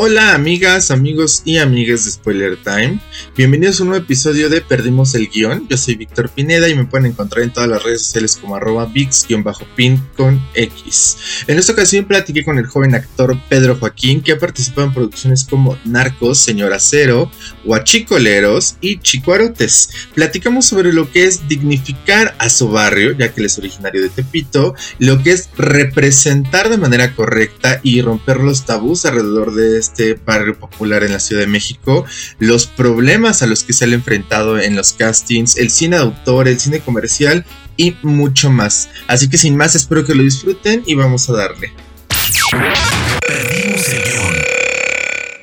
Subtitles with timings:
[0.00, 3.00] Hola amigas, amigos y amigas de Spoiler Time.
[3.36, 5.66] Bienvenidos a un nuevo episodio de Perdimos el Guión.
[5.68, 8.86] Yo soy Víctor Pineda y me pueden encontrar en todas las redes sociales como arroba
[8.86, 11.16] VIX-pin con X.
[11.48, 15.44] En esta ocasión platiqué con el joven actor Pedro Joaquín que ha participado en producciones
[15.44, 17.28] como Narcos, Señor Acero,
[17.64, 19.90] Huachicoleros y Chicuarotes.
[20.14, 24.10] Platicamos sobre lo que es dignificar a su barrio, ya que él es originario de
[24.10, 30.14] Tepito, lo que es representar de manera correcta y romper los tabús alrededor de este
[30.14, 32.04] barrio popular en la Ciudad de México,
[32.38, 36.48] los problemas a los que se ha enfrentado en los castings, el cine de autor,
[36.48, 37.44] el cine comercial
[37.76, 38.88] y mucho más.
[39.06, 41.72] Así que sin más espero que lo disfruten y vamos a darle.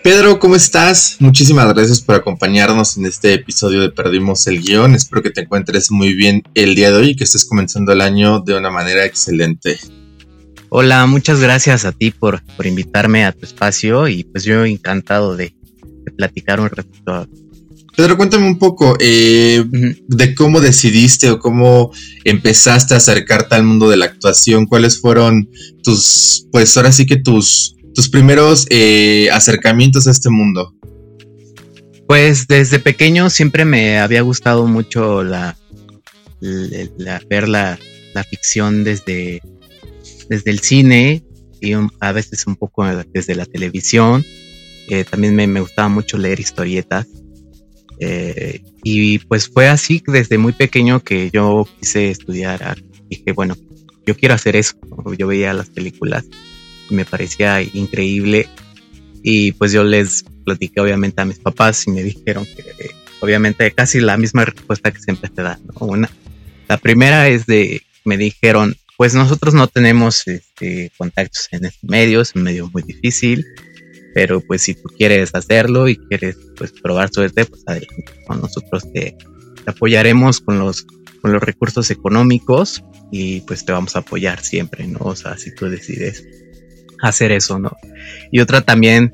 [0.03, 1.15] Pedro, ¿cómo estás?
[1.19, 4.93] Muchísimas gracias por acompañarnos en este episodio de Perdimos el Guión.
[4.93, 8.01] Espero que te encuentres muy bien el día de hoy y que estés comenzando el
[8.01, 9.79] año de una manera excelente.
[10.77, 15.37] Hola, muchas gracias a ti por, por invitarme a tu espacio y pues yo encantado
[15.37, 15.55] de,
[16.17, 17.29] platicar un ratito.
[17.95, 21.93] Pedro, cuéntame un poco eh, de cómo decidiste o cómo
[22.25, 24.65] empezaste a acercarte al mundo de la actuación.
[24.65, 25.49] ¿Cuáles fueron
[25.81, 30.75] tus, pues ahora sí que tus, tus primeros eh, acercamientos a este mundo?
[32.05, 35.55] Pues desde pequeño siempre me había gustado mucho la,
[36.41, 37.79] la ver la,
[38.13, 39.41] la ficción desde
[40.29, 41.23] desde el cine
[41.61, 44.25] y a veces un poco desde la televisión.
[44.87, 47.07] Eh, también me, gustaba mucho leer historietas.
[47.99, 52.81] Eh, y pues fue así desde muy pequeño que yo quise estudiar.
[53.09, 53.55] Dije, bueno,
[54.05, 54.75] yo quiero hacer eso.
[55.17, 56.25] Yo veía las películas
[56.89, 58.47] y me parecía increíble.
[59.23, 63.99] Y pues yo les platiqué obviamente a mis papás y me dijeron que obviamente casi
[63.99, 65.59] la misma respuesta que siempre te dan.
[65.79, 66.09] Una,
[66.67, 72.29] la primera es de, me dijeron, pues nosotros no tenemos este, contactos en estos medios,
[72.29, 73.45] es un medio muy difícil,
[74.13, 78.91] pero pues si tú quieres hacerlo y quieres pues probar suerte, pues adelante, con nosotros
[78.93, 79.17] te,
[79.65, 80.85] apoyaremos con los,
[81.21, 84.99] con los recursos económicos y pues te vamos a apoyar siempre, ¿no?
[85.01, 86.25] O sea, si tú decides
[87.01, 87.75] hacer eso, ¿no?
[88.31, 89.11] Y otra también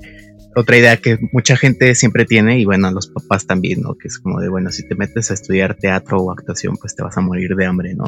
[0.56, 3.96] otra idea que mucha gente siempre tiene, y bueno, los papás también, ¿no?
[3.96, 7.04] Que es como de, bueno, si te metes a estudiar teatro o actuación, pues te
[7.04, 8.06] vas a morir de hambre, ¿no?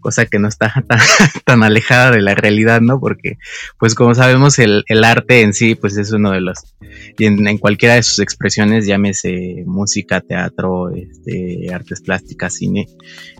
[0.00, 0.72] Cosa que no está
[1.44, 2.98] tan, alejada de la realidad, ¿no?
[2.98, 3.38] Porque,
[3.78, 6.76] pues como sabemos, el, arte en sí, pues es uno de los,
[7.18, 12.86] y en, cualquiera de sus expresiones, llámese música, teatro, este, artes plásticas, cine,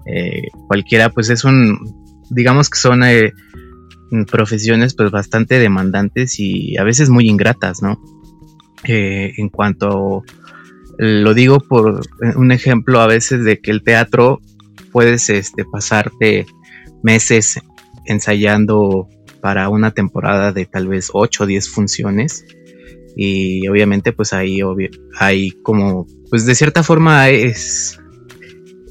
[0.06, 1.78] eh, cualquiera, pues es un,
[2.30, 3.02] digamos que son...
[3.04, 3.32] Eh,
[4.30, 8.00] profesiones pues bastante demandantes y a veces muy ingratas, ¿no?
[8.86, 10.24] En cuanto
[10.98, 12.00] lo digo por
[12.36, 14.40] un ejemplo a veces de que el teatro
[14.92, 16.46] puedes este, pasarte
[17.02, 17.60] meses
[18.06, 19.08] ensayando
[19.40, 22.46] para una temporada de tal vez 8 o 10 funciones
[23.16, 24.60] y obviamente pues ahí
[25.18, 27.98] hay como pues de cierta forma es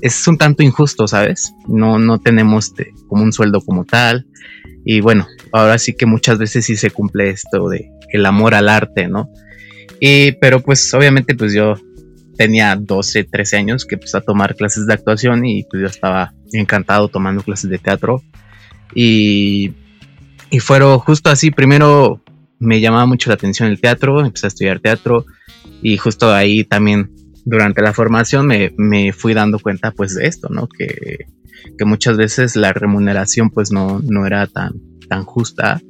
[0.01, 1.53] es un tanto injusto, ¿sabes?
[1.67, 2.73] No no tenemos
[3.07, 4.27] como un sueldo como tal
[4.83, 8.69] y bueno, ahora sí que muchas veces sí se cumple esto de el amor al
[8.69, 9.29] arte, ¿no?
[9.99, 11.75] Y, pero pues obviamente pues yo
[12.37, 16.33] tenía 12, 13 años que empecé a tomar clases de actuación y pues yo estaba
[16.51, 18.21] encantado tomando clases de teatro.
[18.93, 19.73] Y,
[20.49, 22.21] y fueron justo así, primero
[22.59, 25.25] me llamaba mucho la atención el teatro, empecé a estudiar teatro
[25.81, 27.11] y justo ahí también
[27.45, 30.67] durante la formación me, me fui dando cuenta pues de esto, ¿no?
[30.67, 31.25] Que,
[31.77, 34.73] que muchas veces la remuneración pues no, no era tan,
[35.07, 35.81] tan justa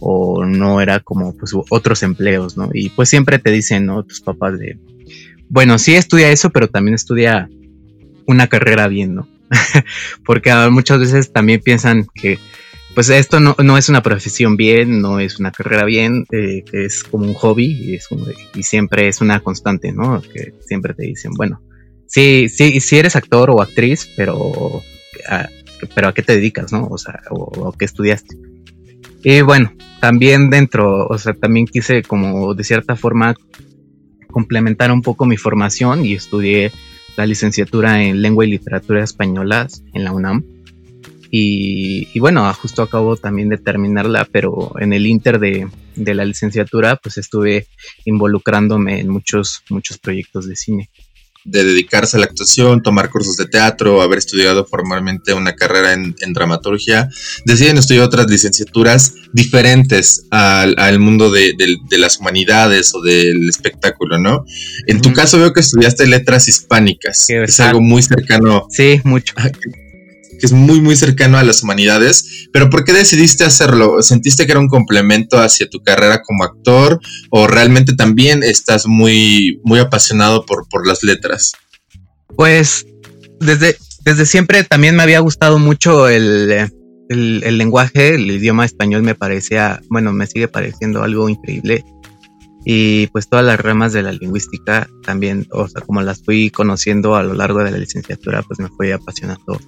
[0.00, 2.70] o no era como pues otros empleos, ¿no?
[2.72, 4.02] Y pues siempre te dicen, ¿no?
[4.02, 4.78] Tus papás de,
[5.48, 7.48] bueno, sí estudia eso, pero también estudia
[8.26, 9.28] una carrera bien, ¿no?
[10.24, 12.38] Porque muchas veces también piensan que
[12.94, 17.04] pues esto no, no, es una profesión bien, no es una carrera bien, eh, es
[17.04, 18.08] como un hobby y, es
[18.54, 20.20] y siempre es una constante, ¿no?
[20.20, 21.62] Que siempre te dicen, bueno,
[22.06, 24.82] sí, sí, sí eres actor o actriz, pero
[25.28, 25.48] a,
[25.94, 26.86] pero a qué te dedicas, ¿no?
[26.86, 28.36] O sea, o, o qué estudiaste.
[29.22, 33.34] Y bueno, también dentro, o sea, también quise como de cierta forma
[34.30, 36.72] complementar un poco mi formación y estudié
[37.16, 40.44] la licenciatura en lengua y literatura españolas en la UNAM.
[41.32, 46.96] Y, bueno, justo acabo también de terminarla, pero en el inter de, de, la licenciatura,
[46.96, 47.68] pues estuve
[48.04, 50.90] involucrándome en muchos, muchos proyectos de cine.
[51.44, 57.08] Dedicarse a la actuación, tomar cursos de teatro, haber estudiado formalmente una carrera en, dramaturgia,
[57.44, 61.54] deciden estudiar otras licenciaturas diferentes al, mundo de,
[61.98, 64.44] las humanidades o del espectáculo, ¿no?
[64.86, 68.66] En tu caso veo que estudiaste letras hispánicas, es algo muy cercano.
[68.70, 69.34] Sí, mucho.
[70.40, 74.02] Que es muy, muy cercano a las humanidades, pero ¿por qué decidiste hacerlo?
[74.02, 76.98] ¿Sentiste que era un complemento hacia tu carrera como actor
[77.30, 81.52] o realmente también estás muy, muy apasionado por, por las letras?
[82.34, 82.86] Pues
[83.38, 86.70] desde, desde siempre también me había gustado mucho el,
[87.10, 91.84] el, lenguaje, el idioma español me parecía, bueno, me sigue pareciendo algo increíble.
[92.64, 97.16] Y pues todas las ramas de la lingüística también, o sea, como las fui conociendo
[97.16, 99.58] a lo largo de la licenciatura, pues me fue apasionando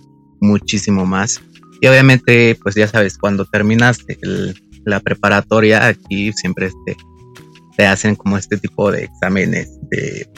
[0.43, 1.41] muchísimo más.
[1.81, 3.99] Y obviamente, pues ya sabes, cuando terminas
[4.85, 6.97] la preparatoria, aquí siempre este,
[7.77, 10.29] te hacen como este tipo de exámenes de,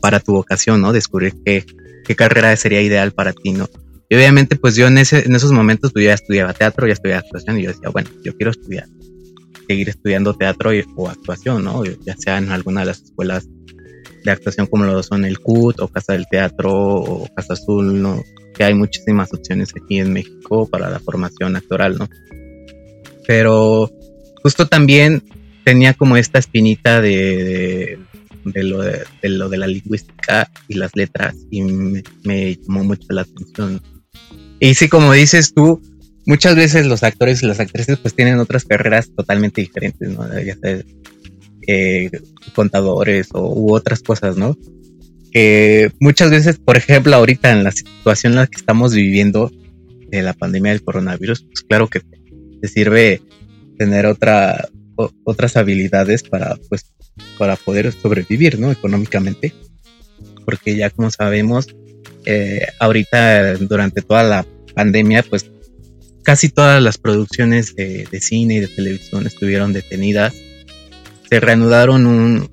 [0.00, 0.92] para tu vocación, ¿no?
[0.92, 1.64] Descubrir qué,
[2.04, 3.68] qué carrera sería ideal para ti, ¿no?
[4.08, 7.62] Y obviamente, pues yo en, esos momentos, pues ya estudiaba teatro, ya estudiaba actuación, y
[7.62, 8.88] yo decía, bueno, yo quiero estudiar,
[9.68, 11.84] seguir estudiando teatro o actuación, ¿no?
[11.84, 13.46] Ya sea en alguna de las escuelas
[14.24, 18.22] de actuación como lo son el CUT o Casa del Teatro o Casa Azul, ¿no?
[18.60, 22.10] Que hay muchísimas opciones aquí en México para la formación actoral, ¿no?
[23.26, 23.90] Pero
[24.42, 25.22] justo también
[25.64, 27.98] tenía como esta espinita de,
[28.44, 32.02] de, lo, de, lo de la lingüística y las letras y me,
[32.56, 33.80] llamó mucho la atención.
[34.58, 35.80] Y sí, como dices tú,
[36.26, 40.28] muchas veces los actores y las actrices pues tienen otras carreras totalmente diferentes, ¿no?
[40.38, 40.84] Ya sabes,
[41.66, 42.10] eh,
[42.54, 44.54] contadores o, u otras cosas, ¿no?
[45.32, 49.50] Que muchas veces, por ejemplo, ahorita en la situación en la que estamos viviendo
[50.08, 53.22] de la pandemia del coronavirus, pues claro que te sirve
[53.78, 54.68] tener otra,
[55.24, 56.92] otras habilidades para, pues,
[57.38, 58.72] para poder sobrevivir, ¿no?
[58.72, 59.54] Económicamente.
[60.44, 61.68] Porque ya como sabemos,
[62.24, 65.50] eh, ahorita durante toda la pandemia, pues
[66.22, 70.34] casi todas las producciones de, de, cine y de televisión estuvieron detenidas
[71.30, 72.50] se reanudaron un,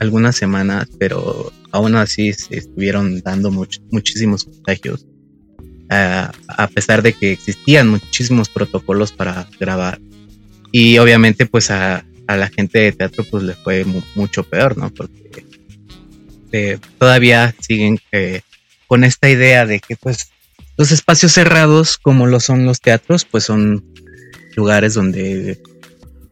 [0.00, 5.06] algunas semanas, pero aún así se estuvieron dando muchísimos contagios.
[5.90, 10.00] a pesar de que existían muchísimos protocolos para grabar.
[10.70, 14.90] Y obviamente pues a, la gente de teatro pues le fue mucho peor, ¿no?
[14.90, 15.46] Porque
[16.52, 18.42] eh, todavía siguen eh,
[18.86, 20.30] con esta idea de que pues
[20.76, 23.84] los espacios cerrados como lo son los teatros pues son
[24.56, 25.60] lugares donde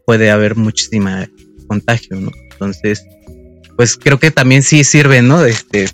[0.04, 1.28] puede haber muchísima
[1.66, 2.30] contagio, ¿no?
[2.56, 3.04] Entonces,
[3.76, 5.44] pues creo que también sí sirve, ¿no?
[5.44, 5.88] Este,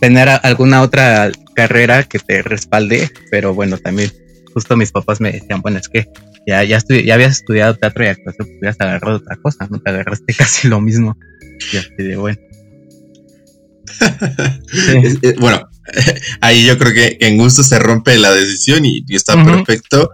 [0.00, 4.10] tener alguna otra carrera que te respalde, pero bueno, también
[4.52, 6.08] justo mis papás me decían, bueno, es que
[6.46, 9.78] ya, ya, ya habías estudiado teatro y actuación, pues hubieras agarrado otra cosa, ¿no?
[9.80, 11.16] Te agarraste casi lo mismo.
[11.72, 12.38] Y así de bueno.
[15.40, 15.68] bueno,
[16.40, 20.10] ahí yo creo que en gusto se rompe la decisión y, está perfecto.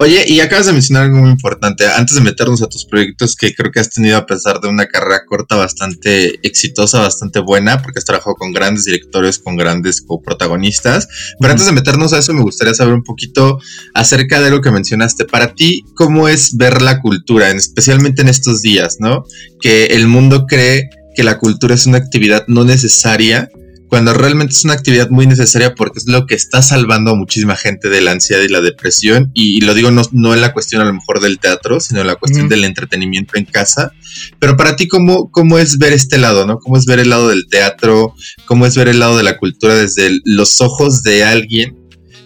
[0.00, 1.86] Oye, y acabas de mencionar algo muy importante.
[1.86, 4.86] Antes de meternos a tus proyectos, que creo que has tenido a pesar de una
[4.86, 11.06] carrera corta bastante exitosa, bastante buena, porque has trabajado con grandes directores, con grandes coprotagonistas.
[11.38, 13.60] Pero antes de meternos a eso, me gustaría saber un poquito
[13.94, 15.26] acerca de lo que mencionaste.
[15.26, 19.22] Para ti, ¿cómo es ver la cultura, especialmente en estos días, ¿no?
[19.60, 23.48] Que el mundo cree que la cultura es una actividad no necesaria
[23.94, 27.54] cuando realmente es una actividad muy necesaria porque es lo que está salvando a muchísima
[27.54, 29.30] gente de la ansiedad y la depresión.
[29.34, 32.16] Y, lo digo no, en la cuestión a lo mejor del teatro, sino en la
[32.16, 33.92] cuestión del entretenimiento en casa.
[34.40, 36.58] Pero para ti, ¿cómo, ¿cómo es ver este lado, no?
[36.58, 38.16] ¿Cómo es ver el lado del teatro?
[38.46, 41.78] ¿Cómo es ver el lado de la cultura desde los ojos de alguien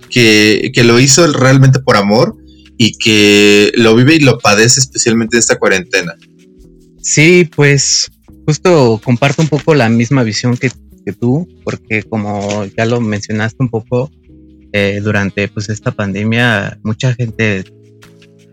[0.09, 2.35] que, que lo hizo realmente por amor
[2.79, 6.15] y que lo vive y lo padece especialmente en esta cuarentena?
[7.03, 8.11] Sí, pues
[8.47, 10.71] justo comparto un poco la misma visión que
[11.13, 14.11] tú, porque como ya lo mencionaste un poco,
[14.73, 17.65] eh, durante pues esta pandemia mucha gente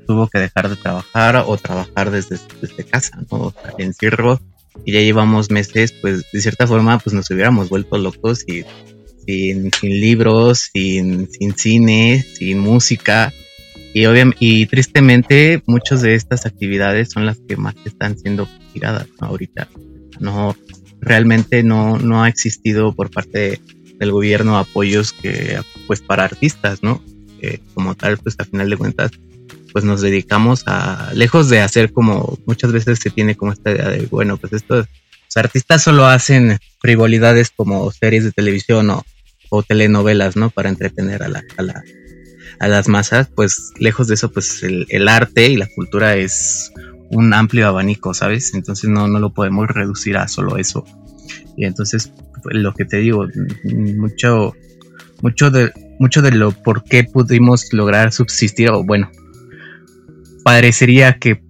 [0.07, 3.53] tuvo que dejar de trabajar o trabajar desde, desde casa, ¿no?
[3.77, 4.39] El encierro
[4.83, 8.63] y ya llevamos meses, pues de cierta forma pues nos hubiéramos vuelto locos y
[9.25, 13.33] sin, sin libros, sin, sin cine, sin música.
[13.93, 14.03] Y,
[14.39, 19.69] y tristemente muchas de estas actividades son las que más están siendo tiradas ahorita.
[20.19, 20.55] No,
[21.05, 23.61] realmente no, no ha existido por parte
[23.99, 27.01] del gobierno apoyos que pues para artistas, ¿no?
[27.73, 29.11] como tal, pues a final de cuentas,
[29.71, 33.89] pues nos dedicamos a, lejos de hacer como muchas veces se tiene como esta idea
[33.89, 34.87] de, bueno, pues estos
[35.35, 39.03] artistas solo hacen frivolidades como series de televisión o,
[39.49, 40.49] o telenovelas, ¿no?
[40.49, 41.83] Para entretener a, la, a, la,
[42.59, 46.71] a las masas, pues lejos de eso, pues el, el arte y la cultura es
[47.09, 48.53] un amplio abanico, ¿sabes?
[48.53, 50.85] Entonces no, no lo podemos reducir a solo eso.
[51.57, 52.11] Y entonces,
[52.45, 53.25] lo que te digo,
[53.97, 54.53] mucho,
[55.21, 59.09] mucho de, mucho de lo por qué pudimos lograr subsistir, o bueno,
[60.43, 61.41] parecería que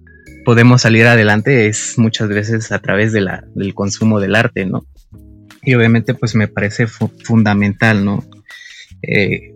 [0.44, 4.86] podemos salir adelante es muchas veces a través de la, del consumo del arte, ¿no?
[5.62, 8.24] Y obviamente pues me parece fundamental, ¿no?
[9.02, 9.55] Eh,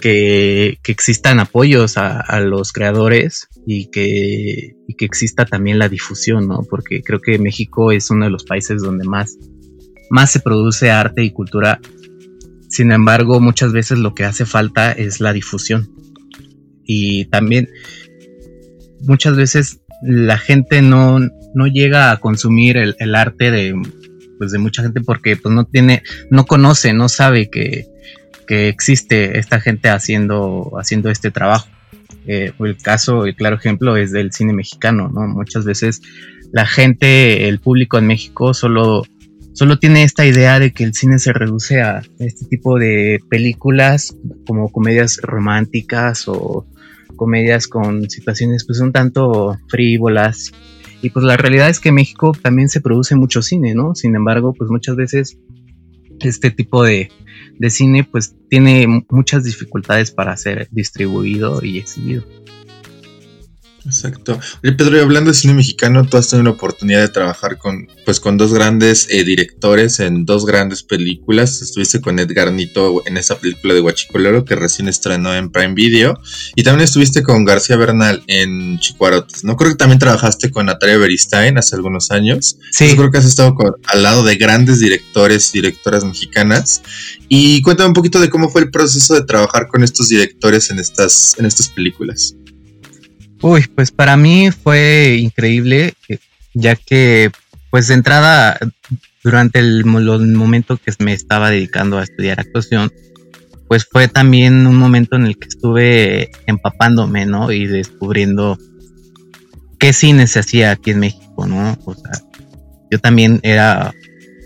[0.00, 6.62] que, existan apoyos a, los creadores y que, que, exista también la difusión, ¿no?
[6.68, 9.36] Porque creo que México es uno de los países donde más,
[10.10, 11.80] más se produce arte y cultura.
[12.68, 15.88] Sin embargo, muchas veces lo que hace falta es la difusión.
[16.84, 17.68] Y también
[19.02, 21.20] muchas veces la gente no,
[21.54, 23.74] no llega a consumir el, arte de,
[24.38, 27.86] pues de mucha gente porque pues no tiene, no conoce, no sabe que,
[28.50, 31.68] que existe esta gente haciendo, haciendo este trabajo.
[32.26, 35.20] Eh, el caso, el claro ejemplo es del cine mexicano, ¿no?
[35.28, 36.02] Muchas veces
[36.50, 39.04] la gente, el público en México solo,
[39.52, 44.16] solo tiene esta idea de que el cine se reduce a este tipo de películas
[44.48, 46.66] como comedias románticas o
[47.14, 50.50] comedias con situaciones pues un tanto frívolas.
[51.02, 53.94] Y pues la realidad es que en México también se produce mucho cine, ¿no?
[53.94, 55.38] Sin embargo, pues muchas veces
[56.18, 57.10] este tipo de,
[57.60, 62.24] de cine pues tiene muchas dificultades para ser distribuido y exhibido.
[63.84, 64.38] Exacto.
[64.62, 67.88] Oye, Pedro, y hablando de cine mexicano, tú has tenido la oportunidad de trabajar con,
[68.04, 71.62] pues, con dos grandes eh, directores en dos grandes películas.
[71.62, 76.18] Estuviste con Edgar Nito en esa película de Huachicolero que recién estrenó en Prime Video.
[76.54, 79.44] Y también estuviste con García Bernal en Chicuarotes.
[79.44, 82.58] No creo que también trabajaste con Natalia Beristain hace algunos años.
[82.72, 82.94] Sí.
[82.96, 86.82] creo que has estado al lado de grandes directores y directoras mexicanas.
[87.28, 90.78] Y cuéntame un poquito de cómo fue el proceso de trabajar con estos directores en
[90.78, 92.34] estas, en estas películas.
[93.42, 95.94] Uy, pues para mí fue increíble,
[96.54, 97.30] ya que
[97.70, 98.58] pues de entrada,
[99.22, 102.90] durante el, momento que me estaba dedicando a estudiar actuación,
[103.68, 107.52] pues fue también un momento en el que estuve empapándome, ¿no?
[107.52, 108.58] Y descubriendo
[109.78, 111.78] qué cine se hacía aquí en México, ¿no?
[111.84, 112.10] O sea,
[112.90, 113.94] yo también era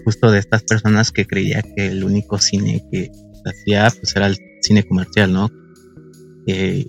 [0.05, 4.27] justo de estas personas que creía que el único cine que se hacía pues era
[4.27, 5.51] el cine comercial, ¿no?
[6.47, 6.87] Eh,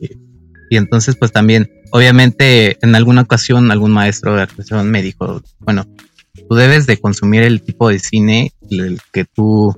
[0.69, 5.85] y entonces pues también obviamente en alguna ocasión algún maestro de actuación me dijo, bueno,
[6.49, 9.73] tú debes de consumir el tipo de cine en el que tú,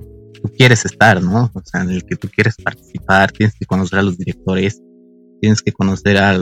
[0.56, 1.50] quieres estar, ¿no?
[1.52, 4.80] O sea, en el que tú quieres participar, tienes que conocer a los directores,
[5.40, 6.36] tienes que conocer a,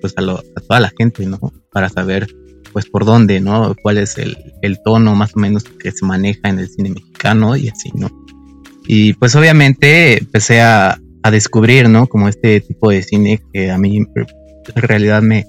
[0.00, 1.38] pues a, toda la gente, ¿no?
[1.72, 2.26] Para saber
[2.72, 3.74] pues por dónde, ¿no?
[3.82, 4.36] Cuál es el,
[4.84, 8.08] tono más o menos que se maneja en el cine mexicano y así, ¿no?
[8.86, 12.06] Y pues obviamente empecé a, a descubrir, ¿no?
[12.06, 15.46] Como este tipo de cine que a mí en realidad me,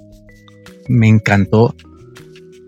[0.88, 1.76] me encantó.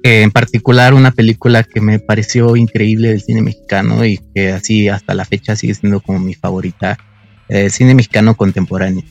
[0.03, 4.87] Eh, en particular una película que me pareció increíble del cine mexicano y que así
[4.87, 6.97] hasta la fecha sigue siendo como mi favorita,
[7.49, 9.03] eh, cine mexicano contemporáneo.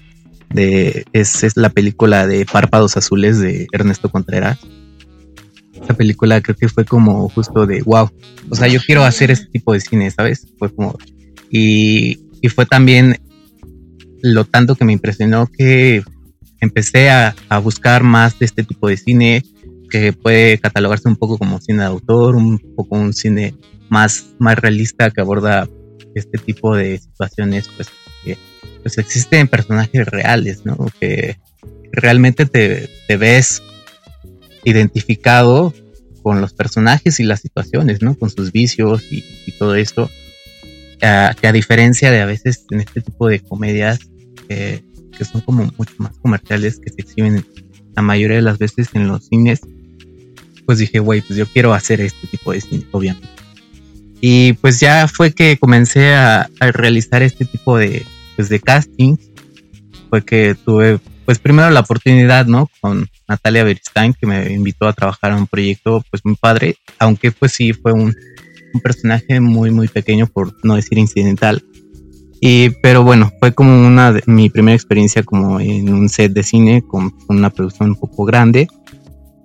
[0.51, 4.59] De, es, es, la película de Párpados Azules de Ernesto Contreras.
[5.73, 8.09] Esta película creo que fue como justo de wow.
[8.49, 10.47] O sea, yo quiero hacer este tipo de cine, ¿sabes?
[10.59, 10.97] Fue como.
[11.51, 13.19] Y, y fue también
[14.25, 16.03] lo tanto que me impresionó que
[16.61, 19.43] empecé a, buscar más de este tipo de cine
[19.91, 23.55] que puede catalogarse un poco como cine de autor, un poco un cine
[23.91, 25.69] más, más realista que aborda
[26.15, 27.89] este tipo de situaciones, pues
[28.25, 28.39] que
[28.83, 30.77] pues existen personajes reales, ¿no?
[30.99, 31.37] Que
[31.93, 33.63] realmente te, ves
[34.65, 35.75] identificado
[36.23, 38.15] con los personajes y las situaciones, ¿no?
[38.19, 39.23] Con sus vicios y,
[39.59, 40.11] todo esto.
[40.99, 43.99] que a diferencia de a veces en este tipo de comedias,
[44.49, 44.83] eh,
[45.17, 47.45] que son como mucho más comerciales que se exhiben
[47.95, 49.61] la mayoría de las veces en los cines,
[50.67, 53.29] pues dije, güey, pues yo quiero hacer este tipo de cine, obviamente.
[54.21, 58.05] Y pues ya fue que comencé a, realizar este tipo de,
[58.37, 59.21] pues de castings.
[60.09, 62.71] Fue que tuve, pues primero la oportunidad, ¿no?
[62.81, 67.33] Con Natalia Beristain, que me invitó a trabajar en un proyecto, pues muy padre, aunque
[67.33, 68.15] pues sí fue un,
[68.73, 71.63] un personaje muy, muy pequeño, por no decir incidental
[72.41, 76.43] y, pero bueno, fue como una de, mi primera experiencia como en un set de
[76.43, 78.69] cine con una producción un poco grande.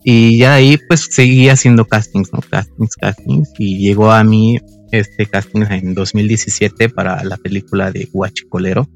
[0.03, 2.39] Y ya ahí pues seguí haciendo castings, ¿no?
[2.41, 3.51] Castings, castings.
[3.57, 4.59] Y llegó a mí
[4.91, 8.87] este casting en 2017 para la película de Huachicolero.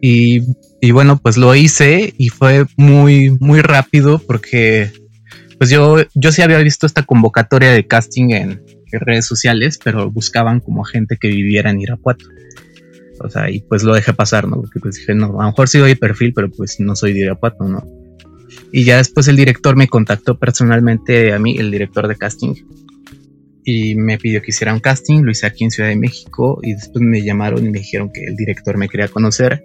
[0.00, 0.42] Y,
[0.80, 4.92] y bueno, pues lo hice y fue muy, muy rápido porque
[5.58, 10.60] pues yo, yo sí había visto esta convocatoria de casting en, redes sociales, pero buscaban
[10.60, 12.24] como gente que viviera en Irapuato.
[13.20, 14.56] O sea, y pues lo dejé pasar, ¿no?
[14.56, 17.20] Porque pues dije, no, a lo mejor sí doy perfil, pero pues no soy de
[17.20, 17.84] Irapuato, ¿no?
[18.72, 22.54] Y ya después el director me contactó personalmente a mí, el director de casting.
[23.64, 26.72] y me pidió que hiciera un casting, lo hice aquí en Ciudad de México y
[26.72, 29.62] después me llamaron y me dijeron que el director me quería conocer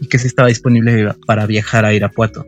[0.00, 2.44] y que se estaba disponible para viajar a Irapuato.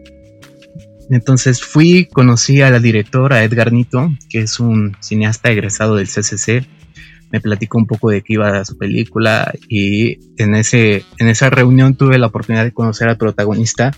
[1.10, 6.66] Entonces fui, conocí a la directora Edgar Nito, que es un cineasta egresado del CCC.
[7.30, 11.96] Me platicó un poco de qué iba su película y en, ese, en esa reunión
[11.96, 13.90] tuve la oportunidad de conocer al protagonista,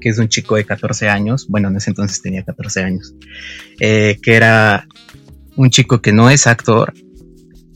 [0.00, 3.14] que es un chico de 14 años, bueno, en ese entonces tenía 14 años,
[3.78, 4.86] eh, que era
[5.56, 6.92] un chico que no es actor,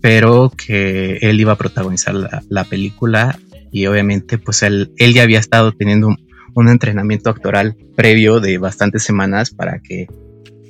[0.00, 3.38] pero que él iba a protagonizar la, película.
[3.72, 6.14] Y obviamente pues él, él ya había estado teniendo
[6.54, 10.06] un, entrenamiento actoral previo de bastantes semanas para que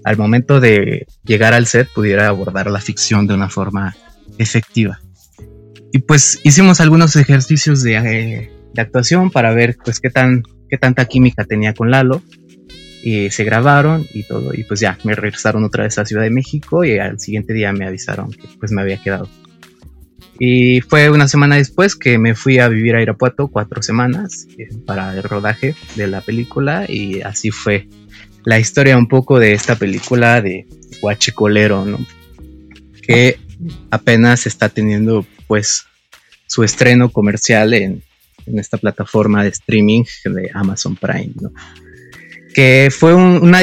[0.05, 3.97] al momento de llegar al set pudiera abordar la ficción de una forma
[4.39, 5.01] efectiva.
[5.93, 10.77] Y pues hicimos algunos ejercicios de, eh, de actuación para ver pues qué, tan, qué
[10.77, 12.23] tanta química tenía con Lalo.
[13.03, 14.55] Y se grabaron y todo.
[14.55, 17.71] Y pues ya me regresaron otra vez a Ciudad de México y al siguiente día
[17.73, 19.29] me avisaron que pues me había quedado.
[20.39, 24.69] Y fue una semana después que me fui a vivir a Irapuato, cuatro semanas, eh,
[24.85, 26.87] para el rodaje de la película.
[26.89, 27.89] Y así fue
[28.45, 30.67] la historia un poco de esta película de
[31.01, 32.05] Huachicolero, ¿no?
[33.03, 33.39] Que
[33.91, 35.87] apenas está teniendo pues
[36.47, 38.03] su estreno comercial en,
[38.47, 41.53] en esta plataforma de streaming de Amazon Prime, ¿no?
[42.55, 43.61] Que fue una,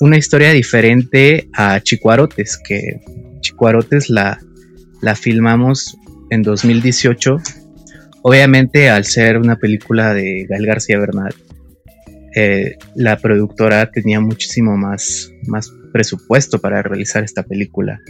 [0.00, 3.00] una historia diferente a Chicuarotes, que
[3.40, 4.38] Chicuarotes la,
[5.02, 5.98] la filmamos
[6.30, 7.36] en 2018.
[8.22, 11.34] Obviamente al ser una película de Gael García Bernal,
[12.34, 18.00] eh, la productora tenía muchísimo más, más presupuesto para realizar esta película,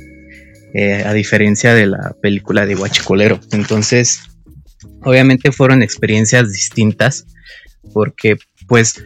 [0.75, 3.41] eh, a diferencia de la película de Huachicolero.
[3.51, 4.21] Entonces,
[5.03, 7.27] obviamente fueron experiencias distintas,
[7.93, 8.37] porque
[8.69, 9.03] pues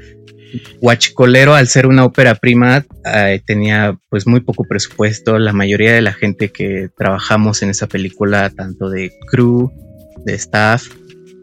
[0.81, 5.39] Huachicolero, al ser una ópera prima, eh, tenía pues muy poco presupuesto.
[5.39, 9.73] La mayoría de la gente que trabajamos en esa película, tanto de crew,
[10.25, 10.89] de staff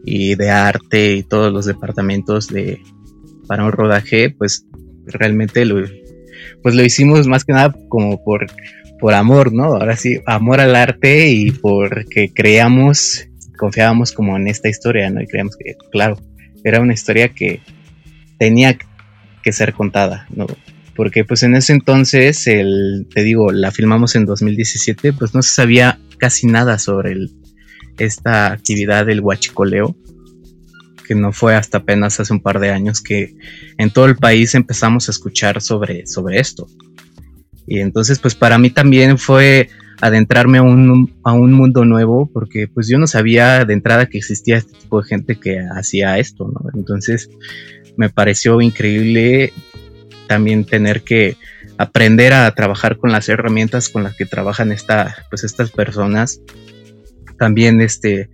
[0.04, 2.80] y de arte y todos los departamentos de
[3.46, 4.66] para un rodaje, pues
[5.06, 5.86] realmente lo,
[6.62, 8.46] pues lo hicimos más que nada como por,
[8.98, 9.64] por amor, ¿no?
[9.64, 13.26] Ahora sí, amor al arte y porque creíamos,
[13.58, 15.20] confiábamos como en esta historia, ¿no?
[15.20, 16.16] Y creíamos que, claro,
[16.64, 17.60] era una historia que
[18.38, 18.76] tenía
[19.44, 20.46] que ser contada, ¿no?
[20.96, 25.50] Porque pues en ese entonces, el, te digo, la filmamos en 2017, pues no se
[25.50, 27.32] sabía casi nada sobre el,
[27.98, 29.96] esta actividad del huachicoleo,
[31.06, 33.36] que no fue hasta apenas hace un par de años que
[33.76, 36.66] en todo el país empezamos a escuchar sobre, sobre esto.
[37.66, 39.68] Y entonces pues para mí también fue
[40.00, 44.18] adentrarme a un, a un mundo nuevo, porque pues yo no sabía de entrada que
[44.18, 46.70] existía este tipo de gente que hacía esto, ¿no?
[46.74, 47.30] Entonces
[47.96, 49.52] me pareció increíble
[50.26, 51.36] también tener que
[51.78, 54.74] aprender a trabajar con las herramientas con las que trabajan
[55.30, 56.40] pues estas personas.
[57.38, 58.30] También este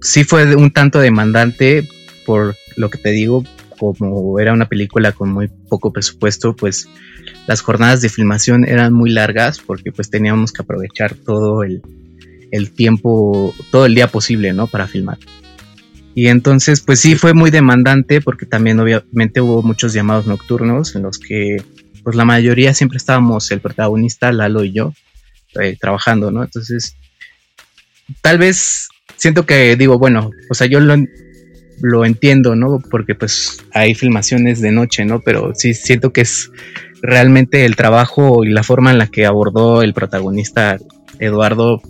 [0.00, 1.88] sí fue un tanto demandante
[2.26, 3.44] por lo que te digo,
[3.78, 6.88] como era una película con muy poco presupuesto, pues
[7.46, 11.82] las jornadas de filmación eran muy largas porque pues teníamos que aprovechar todo el,
[12.50, 14.66] el tiempo, todo el día posible, ¿no?
[14.66, 15.18] Para filmar.
[16.14, 21.02] Y entonces, pues sí, fue muy demandante porque también obviamente hubo muchos llamados nocturnos en
[21.02, 21.62] los que,
[22.04, 24.92] pues la mayoría siempre estábamos, el protagonista, Lalo y yo,
[25.60, 26.44] eh, trabajando, ¿no?
[26.44, 26.96] Entonces,
[28.20, 30.94] tal vez siento que digo, bueno, o sea, yo lo,
[31.80, 32.78] lo entiendo, ¿no?
[32.90, 35.20] Porque pues hay filmaciones de noche, ¿no?
[35.20, 36.50] Pero sí siento que es
[37.02, 40.78] realmente el trabajo y la forma en la que abordó el protagonista
[41.18, 41.82] Eduardo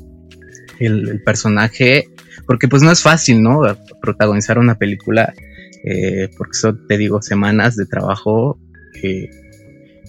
[0.80, 2.08] el personaje
[2.46, 3.62] porque pues no es fácil, ¿no?
[4.00, 5.32] Protagonizar una película,
[5.84, 8.58] eh, porque son, te digo, semanas de trabajo
[9.02, 9.30] eh,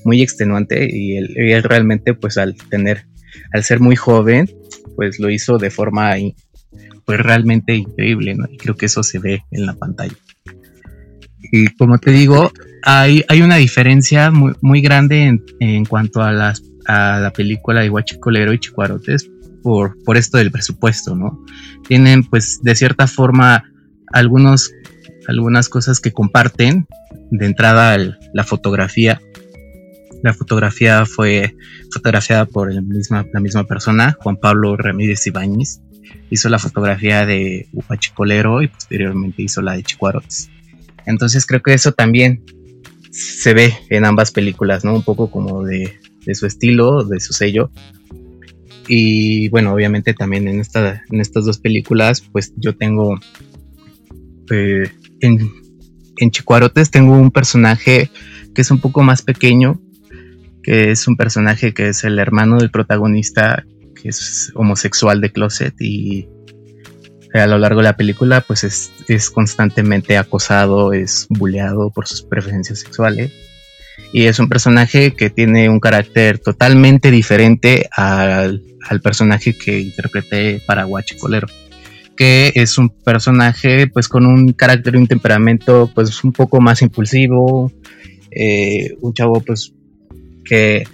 [0.04, 3.06] muy extenuante y él, realmente pues al tener,
[3.54, 4.50] al ser muy joven,
[4.96, 6.16] pues lo hizo de forma
[7.06, 8.46] pues realmente increíble, ¿no?
[8.50, 10.16] Y creo que eso se ve en la pantalla.
[11.52, 12.52] Y como te digo,
[12.84, 17.82] hay, hay una diferencia muy, muy grande en, en cuanto a, las, a la película
[17.82, 19.30] de Huachicolero y Chicuarotes,
[19.66, 21.44] por, por esto del presupuesto, ¿no?
[21.88, 23.64] Tienen pues de cierta forma
[24.14, 24.72] algunos,
[25.28, 26.86] algunas cosas que comparten.
[27.32, 27.98] De entrada
[28.32, 29.20] la fotografía.
[30.22, 31.56] La fotografía fue
[31.92, 35.82] fotografiada por el misma, la misma persona, Juan Pablo Ramírez Ibáñez.
[36.30, 40.52] Hizo la fotografía de Huachicolero y posteriormente hizo la de Chicuarotes.
[41.08, 42.44] Entonces creo que eso también
[43.10, 44.94] se ve en ambas películas, ¿no?
[44.94, 47.72] Un poco como de, de su estilo, de su sello,
[48.88, 53.20] y bueno, obviamente también en, esta, en estas dos películas, pues yo tengo
[54.52, 54.90] eh,
[55.22, 55.52] en,
[56.18, 58.10] en Chicuarotes tengo un personaje
[58.54, 59.82] que es un poco más pequeño,
[60.64, 63.66] que es un personaje que es el hermano del protagonista,
[64.02, 66.28] que es homosexual de closet y
[67.34, 72.22] a lo largo de la película pues es, es constantemente acosado, es bulleado por sus
[72.24, 73.34] preferencias sexuales.
[74.12, 80.62] Y es un personaje que tiene un carácter totalmente diferente al, al personaje que interpreté
[80.66, 80.86] para
[81.20, 81.48] Colero
[82.16, 86.82] que es un personaje pues con un carácter y un temperamento pues un poco más
[86.82, 87.72] impulsivo,
[88.32, 89.74] eh, un chavo pues
[90.44, 90.88] que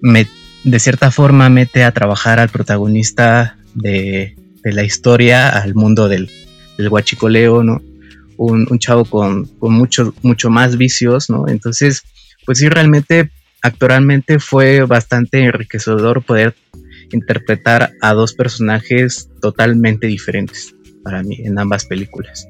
[0.00, 0.26] me,
[0.64, 6.30] de cierta forma mete a trabajar al protagonista de, la historia al mundo del,
[6.76, 7.80] del guachicoleo, ¿no?
[8.36, 11.48] Un, chavo con, con mucho, mucho más vicios, ¿no?
[11.48, 12.02] Entonces,
[12.48, 13.30] pues sí, realmente,
[13.60, 16.56] actualmente fue bastante enriquecedor poder
[17.12, 22.48] interpretar a dos personajes totalmente diferentes para mí en ambas películas.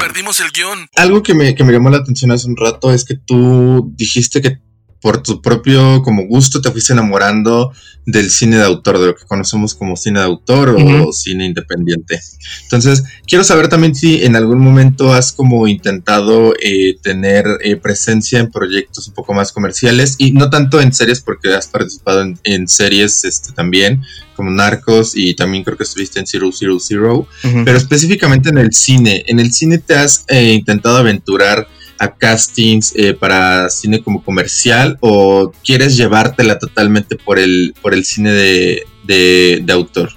[0.00, 0.86] Perdimos el guion.
[0.96, 4.40] Algo que me, que me llamó la atención hace un rato es que tú dijiste
[4.40, 4.56] que
[5.02, 7.72] por tu propio como gusto te fuiste enamorando
[8.06, 12.20] del cine de autor, de lo que conocemos como cine de autor o cine independiente.
[12.62, 18.40] Entonces, quiero saber también si en algún momento has como intentado eh, tener eh, presencia
[18.40, 22.68] en proyectos un poco más comerciales y no tanto en series porque has participado en,
[22.68, 24.02] series este, también
[24.36, 27.28] como Narcos y también creo que estuviste en Zero Zero Zero,
[27.64, 29.24] pero específicamente en el cine.
[29.26, 31.68] En el cine te has eh, intentado aventurar
[32.02, 38.04] a castings eh, para cine como comercial o quieres llevártela totalmente por el, por el
[38.04, 40.10] cine de, de, autor?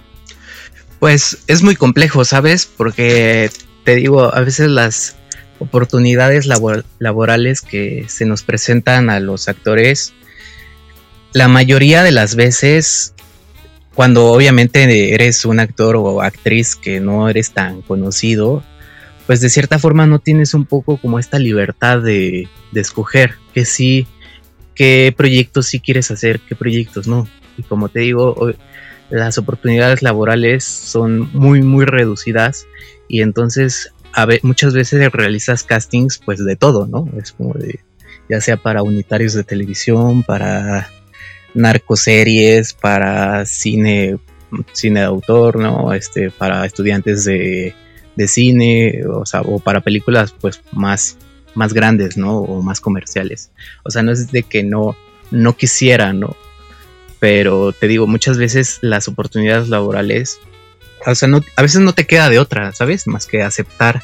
[0.99, 2.65] Pues es muy complejo, ¿sabes?
[2.65, 3.51] Porque
[3.83, 5.15] te digo, a veces las
[5.59, 10.13] oportunidades laborales que se nos presentan a los actores,
[11.33, 13.13] la mayoría de las veces,
[13.93, 18.63] cuando obviamente eres un actor o actriz que no eres tan conocido,
[19.27, 24.07] pues de cierta forma no tienes un poco como esta libertad de, escoger que sí,
[24.75, 27.27] qué proyectos sí quieres hacer, qué proyectos no.
[27.57, 28.51] Y como te digo,
[29.09, 32.67] las oportunidades laborales son muy, muy reducidas
[33.07, 37.07] y entonces a muchas veces realizas castings pues de todo, ¿no?
[37.17, 37.79] Es como de,
[38.29, 40.89] ya sea para unitarios de televisión, para
[41.53, 44.17] narcoseries, para cine,
[44.73, 45.93] cine de autor, ¿no?
[45.93, 47.73] Este, para estudiantes de
[48.15, 51.17] de cine, o sea, o para películas pues más,
[51.53, 52.39] más grandes, ¿no?
[52.39, 53.51] O más comerciales.
[53.83, 54.95] O sea, no es de que no,
[55.31, 56.35] no quisiera, ¿no?
[57.19, 60.39] Pero te digo, muchas veces las oportunidades laborales,
[61.05, 63.07] o sea, no, a veces no te queda de otra, ¿sabes?
[63.07, 64.01] Más que aceptar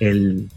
[0.00, 0.48] el,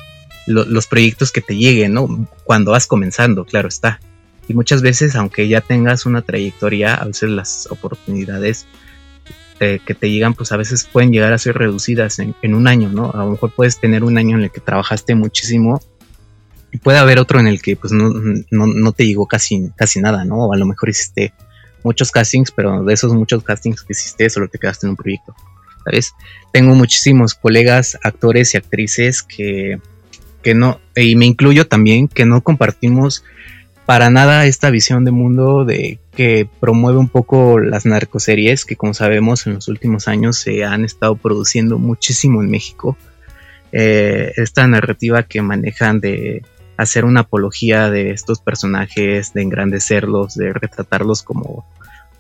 [0.46, 2.28] los proyectos que te lleguen, ¿no?
[2.44, 4.00] Cuando vas comenzando, claro está.
[4.48, 8.68] Y muchas veces, aunque ya tengas una trayectoria, a veces las oportunidades
[9.60, 13.12] que te llegan, pues a veces pueden llegar a ser reducidas en, un año, ¿no?
[13.12, 15.82] A lo mejor puedes tener un año en el que trabajaste muchísimo
[16.72, 18.12] y puede haber otro en el que pues no,
[18.52, 20.48] no, te llegó casi, casi nada, ¿no?
[20.48, 21.34] O a lo mejor hiciste
[21.84, 25.34] muchos castings, pero de esos muchos castings que hiciste solo te quedaste en un proyecto,
[25.86, 26.14] ¿sabes?
[26.52, 29.80] Tengo muchísimos colegas, actores y actrices que,
[30.44, 33.24] que no, y me incluyo también, que no compartimos
[33.86, 38.94] para nada esta visión de mundo de que promueve un poco las narcoseries que como
[38.94, 42.98] sabemos en los últimos años se han estado produciendo muchísimo en México.
[43.72, 46.44] Eh, esta narrativa que manejan de
[46.78, 51.66] hacer una apología de estos personajes, de engrandecerlos, de retratarlos como,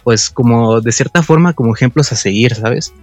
[0.04, 2.94] pues como de cierta forma como ejemplos a seguir, ¿sabes?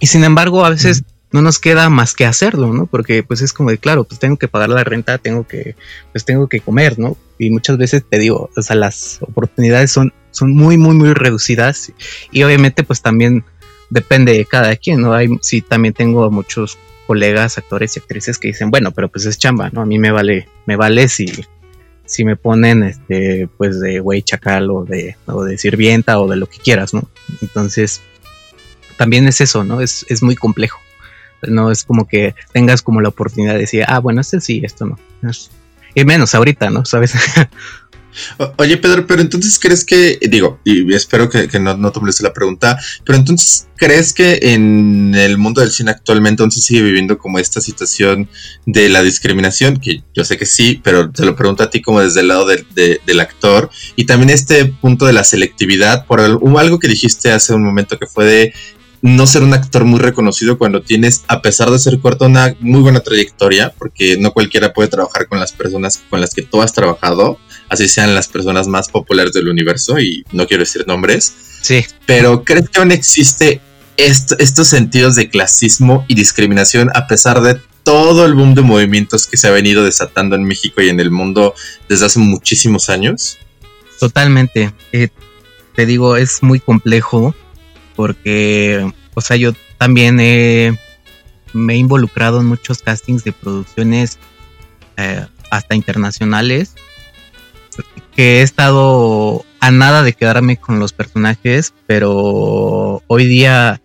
[0.00, 1.04] Y sin embargo a veces
[1.36, 2.86] no nos queda más que hacerlo, ¿no?
[2.86, 5.76] Porque pues es como de, claro, pues tengo que pagar la renta, tengo que,
[6.12, 7.14] pues tengo que comer, ¿no?
[7.38, 11.92] Y muchas veces te digo, o sea, las oportunidades son, son muy, muy, muy reducidas
[12.32, 13.44] y obviamente pues también
[13.90, 15.12] depende de cada quien, ¿no?
[15.12, 19.36] Hay, sí, también tengo muchos colegas, actores y actrices que dicen, bueno, pero pues es
[19.36, 19.82] chamba, ¿no?
[19.82, 21.26] A mí me vale, me vale si,
[22.06, 26.36] si me ponen, este, pues de güey chacal o de, o de sirvienta o de
[26.36, 27.10] lo que quieras, ¿no?
[27.42, 28.00] Entonces,
[28.96, 29.82] también es eso, ¿no?
[29.82, 30.80] Es, es muy complejo.
[31.42, 34.86] No es como que tengas como la oportunidad de decir, ah, bueno, este sí, esto
[34.86, 34.98] no.
[35.94, 36.84] Y menos ahorita, ¿no?
[36.84, 37.14] ¿Sabes?
[38.56, 42.78] Oye, Pedro, pero entonces crees que, digo, y espero que, no, no te la pregunta,
[43.04, 47.60] pero entonces crees que en el mundo del cine actualmente entonces sigue viviendo como esta
[47.60, 48.28] situación
[48.64, 52.00] de la discriminación, que yo sé que sí, pero te lo pregunto a ti como
[52.00, 56.88] desde el lado del actor, y también este punto de la selectividad, por algo que
[56.88, 58.54] dijiste hace un momento que fue de
[59.06, 62.80] no ser un actor muy reconocido cuando tienes, a pesar de ser corto, una muy
[62.80, 66.72] buena trayectoria, porque no cualquiera puede trabajar con las personas con las que tú has
[66.72, 67.38] trabajado,
[67.68, 71.32] así sean las personas más populares del universo, y no quiero decir nombres.
[71.62, 71.84] Sí.
[72.04, 73.60] Pero ¿crees que aún existe
[73.96, 79.36] estos sentidos de clasismo y discriminación a pesar de todo el boom de movimientos que
[79.36, 81.54] se ha venido desatando en México y en el mundo
[81.88, 83.38] desde hace muchísimos años?
[84.00, 84.72] Totalmente.
[84.92, 85.08] Eh,
[85.76, 87.34] te digo, es muy complejo
[87.96, 94.18] porque, o sea, yo también me he involucrado en muchos castings de producciones
[94.96, 96.74] eh, hasta internacionales
[98.14, 103.82] que he estado a nada de quedarme con los personajes, pero hoy día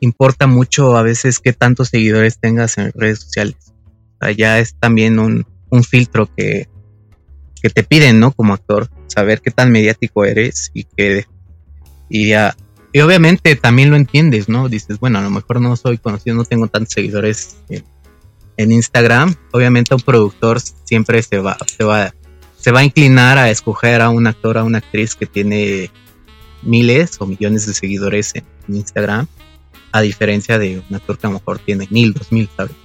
[0.00, 3.72] importa mucho a veces qué tantos seguidores tengas en redes sociales.
[4.20, 6.68] O sea, ya es también un, un filtro que,
[7.62, 8.32] que te piden, ¿no?
[8.32, 11.26] Como actor, saber qué tan mediático eres y que
[12.08, 12.56] y ya
[12.92, 14.68] y obviamente también lo entiendes, ¿no?
[14.68, 17.82] Dices, bueno, a lo mejor no soy conocido, no tengo tantos seguidores en,
[18.70, 19.34] Instagram.
[19.50, 22.14] Obviamente un productor siempre se va, se va,
[22.56, 25.90] se va a inclinar a escoger a un actor, a una actriz que tiene
[26.62, 29.26] miles o millones de seguidores en, Instagram,
[29.90, 32.76] a diferencia de un actor que a lo mejor tiene mil, dos mil, ¿sabes?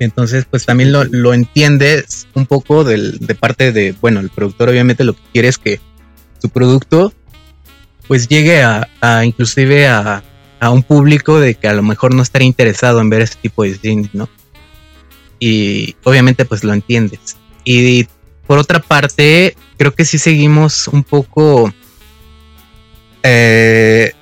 [0.00, 4.70] Entonces, pues también lo, lo entiendes un poco del, de parte de, bueno, el productor
[4.70, 5.78] obviamente lo que quiere es que
[6.42, 7.12] su producto
[8.06, 10.22] pues llegue a, inclusive a,
[10.70, 13.74] un público de que a lo mejor no estaría interesado en ver ese tipo de
[13.74, 14.30] cine, ¿no?
[15.38, 17.36] Y obviamente pues lo entiendes.
[17.64, 18.06] Y
[18.46, 21.70] por otra parte, creo que sí seguimos un poco
[23.22, 24.12] eh,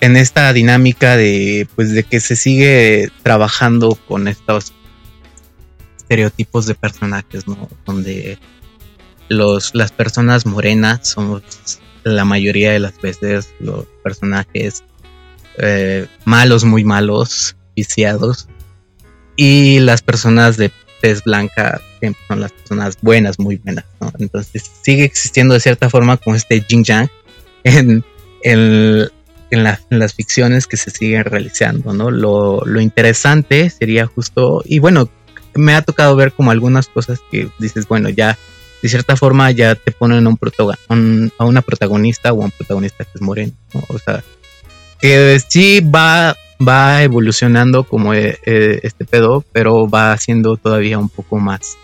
[0.00, 4.72] en esta dinámica de pues de que se sigue trabajando con estos
[5.98, 7.68] estereotipos de personajes, ¿no?
[7.84, 8.38] Donde
[9.28, 11.42] los, las personas morenas somos
[12.04, 14.84] la mayoría de las veces los personajes
[15.58, 18.48] eh, malos, muy malos, viciados,
[19.36, 21.80] y las personas de tez blanca
[22.28, 23.84] son las personas buenas, muy buenas,
[24.18, 27.10] Entonces sigue existiendo de cierta forma como este yin yang
[27.64, 28.04] en,
[28.42, 29.10] en,
[29.90, 32.10] las ficciones que se siguen realizando, ¿no?
[32.10, 35.10] Lo, lo interesante sería justo, y bueno,
[35.54, 38.38] me ha tocado ver como algunas cosas que dices, bueno, ya
[38.82, 40.30] de cierta forma ya te ponen a,
[40.88, 43.52] un, a una protagonista o a un protagonista que es moreno,
[43.88, 44.22] O sea,
[45.00, 51.08] que sí va, va evolucionando como eh, eh, este pedo, pero va siendo todavía un
[51.08, 51.76] poco más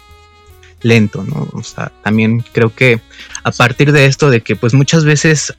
[0.82, 1.48] lento, ¿no?
[1.52, 3.00] O sea, también creo que
[3.42, 5.54] a partir de esto, de que pues muchas veces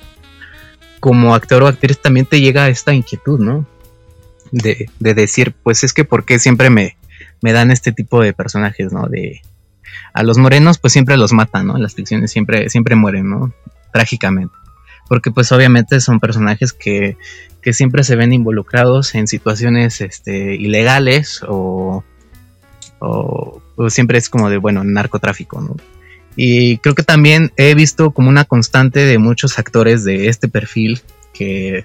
[1.00, 3.66] como actor o actriz también te llega esta inquietud, ¿no?
[4.52, 6.98] De, de decir, pues es que por qué siempre me,
[7.42, 9.08] me dan este tipo de personajes, ¿no?
[9.08, 9.42] De,
[10.14, 11.78] a los morenos pues siempre los matan, ¿no?
[11.78, 13.54] Las ficciones siempre, siempre mueren, ¿no?
[13.92, 14.54] Trágicamente.
[15.08, 17.18] Porque pues obviamente son personajes que,
[17.62, 22.04] que siempre se ven involucrados en situaciones este, ilegales o,
[23.00, 25.76] o, siempre es como de, bueno, narcotráfico, ¿no?
[26.36, 31.02] Y creo que también he visto como una constante de muchos actores de este perfil
[31.34, 31.84] que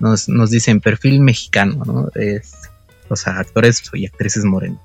[0.00, 2.08] nos, nos dicen perfil mexicano, ¿no?
[2.14, 2.54] Es,
[3.08, 4.80] o sea, actores y actrices morenos.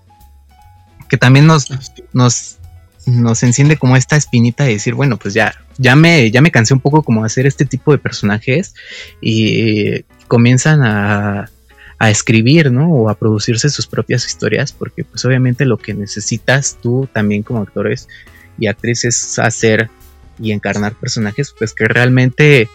[1.12, 1.68] Que también nos,
[2.12, 2.58] nos
[3.06, 6.74] nos enciende como esta espinita de decir, bueno, pues ya, ya me, ya me cansé
[6.74, 8.76] un poco como hacer este tipo de personajes
[9.22, 11.50] y comienzan a,
[11.98, 12.90] a escribir, ¿no?
[12.90, 17.62] O a producirse sus propias historias, porque pues obviamente lo que necesitas tú también como
[17.62, 18.08] actores
[18.60, 19.90] y actrices es hacer
[20.40, 22.70] y encarnar personajes, pues que realmente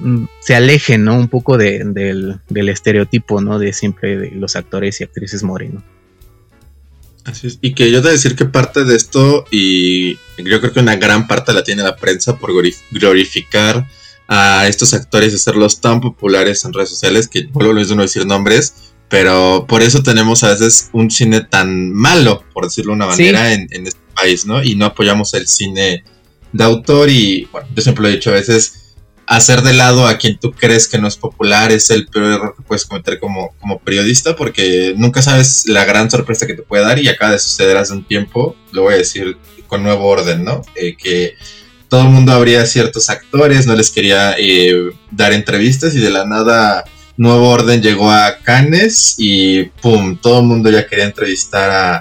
[0.00, 1.16] mm, se alejen, ¿no?
[1.16, 3.58] Un poco del, del estereotipo, ¿no?
[3.58, 5.82] De siempre de los actores y actrices morenos.
[7.60, 11.26] Y que yo te decir que parte de esto, y yo creo que una gran
[11.26, 12.52] parte la tiene la prensa por
[12.90, 13.86] glorificar
[14.28, 18.26] a estos actores y hacerlos tan populares en redes sociales, que vuelvo a no decir
[18.26, 18.74] nombres,
[19.08, 23.52] pero por eso tenemos a veces un cine tan malo, por decirlo de una manera,
[23.54, 24.62] en, en, este país, ¿no?
[24.62, 26.04] Y no apoyamos el cine
[26.52, 28.87] de autor y, bueno, yo siempre lo he dicho a veces,
[29.28, 32.54] hacer de lado a quien tú crees que no es popular es el peor error
[32.56, 36.82] que puedes cometer como, como periodista porque nunca sabes la gran sorpresa que te puede
[36.82, 39.36] dar y acaba de suceder hace un tiempo, lo voy a decir
[39.66, 40.62] con nuevo orden, ¿no?
[40.74, 41.34] Eh, que
[41.90, 46.24] todo el mundo habría ciertos actores, no les quería eh, dar entrevistas y de la
[46.24, 46.84] nada
[47.18, 50.16] Nuevo Orden llegó a Cannes y ¡pum!
[50.16, 52.00] Todo el mundo ya quería entrevistar a,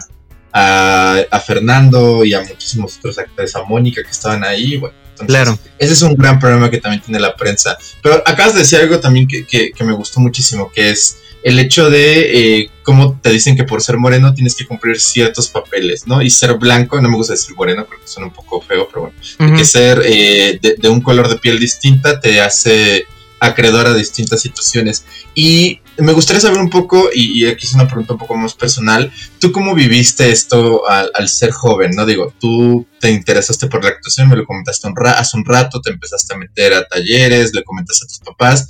[0.54, 5.58] a, a Fernando y a muchísimos otros actores, a Mónica que estaban ahí, bueno claro.
[5.78, 7.78] Ese es un gran problema que también tiene la prensa.
[8.02, 11.90] Pero acabas de decir algo también que, que, me gustó muchísimo, que es el hecho
[11.90, 16.22] de eh, cómo te dicen que por ser moreno tienes que cumplir ciertos papeles, ¿no?
[16.22, 19.58] Y ser blanco, no me gusta decir moreno porque suena un poco feo, pero bueno,
[19.58, 23.06] que ser eh, de, un color de piel distinta te hace
[23.40, 25.06] acreedor a distintas situaciones.
[25.36, 29.12] Y me gustaría saber un poco, y, aquí es una pregunta un poco más personal,
[29.40, 31.92] ¿tú cómo viviste esto al, ser joven?
[31.96, 35.92] No digo, tú te interesaste por la actuación, me lo comentaste hace un rato, te
[35.92, 38.70] empezaste a meter a talleres, le comentaste a tus papás,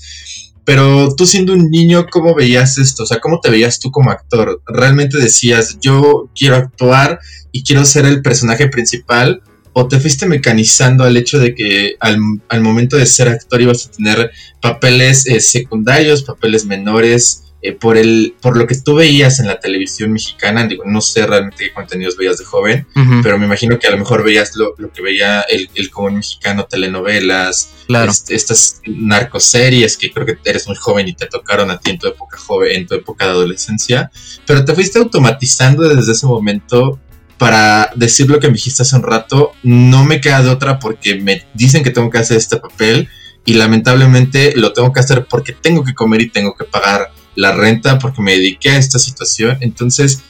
[0.64, 3.04] pero tú siendo un niño, ¿cómo veías esto?
[3.04, 4.62] O sea, ¿cómo te veías tú como actor?
[4.68, 7.20] ¿Realmente decías, yo quiero actuar
[7.54, 9.42] y quiero ser el personaje principal?
[9.80, 13.92] O te fuiste mecanizando al hecho de que al, momento de ser actor ibas a
[13.92, 19.46] tener papeles eh, secundarios, papeles menores, eh, por el por lo que tú veías en
[19.46, 22.88] la televisión mexicana, digo, no sé realmente qué contenidos veías de joven,
[23.22, 26.66] pero me imagino que a lo mejor veías lo, que veía el, el común mexicano,
[26.66, 31.92] telenovelas, este, estas narcoseries que creo que eres muy joven y te tocaron a ti
[31.92, 34.10] en tu época joven, en tu época de adolescencia,
[34.48, 37.00] pero te fuiste automatizando desde ese momento
[37.38, 41.16] para decir lo que me dijiste hace un rato, no me queda de otra porque
[41.16, 43.10] me dicen que tengo que hacer este papel
[43.46, 47.54] y lamentablemente lo tengo que hacer porque tengo que comer y tengo que pagar la
[47.54, 49.58] renta porque me dediqué a esta situación.
[49.62, 50.24] Entonces,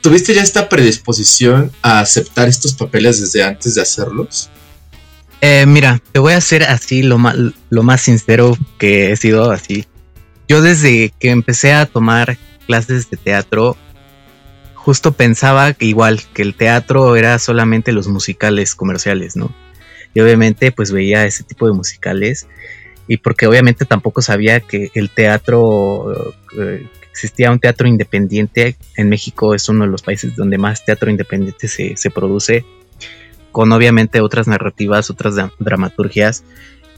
[0.00, 4.50] ¿tuviste ya esta predisposición a aceptar estos papeles desde antes de hacerlos?
[5.40, 7.34] Eh, mira, te voy a hacer así lo más,
[7.68, 9.86] lo más sincero que he sido así.
[10.48, 12.38] Yo desde que empecé a tomar
[12.68, 13.76] clases de teatro,
[14.84, 19.54] justo pensaba que igual que el teatro era solamente los musicales comerciales, ¿no?
[20.12, 22.48] Y obviamente pues veía ese tipo de musicales
[23.06, 29.54] y porque obviamente tampoco sabía que el teatro, eh, existía un teatro independiente, en México
[29.54, 32.64] es uno de los países donde más teatro independiente se, se produce,
[33.52, 36.42] con obviamente otras narrativas, otras dramaturgias,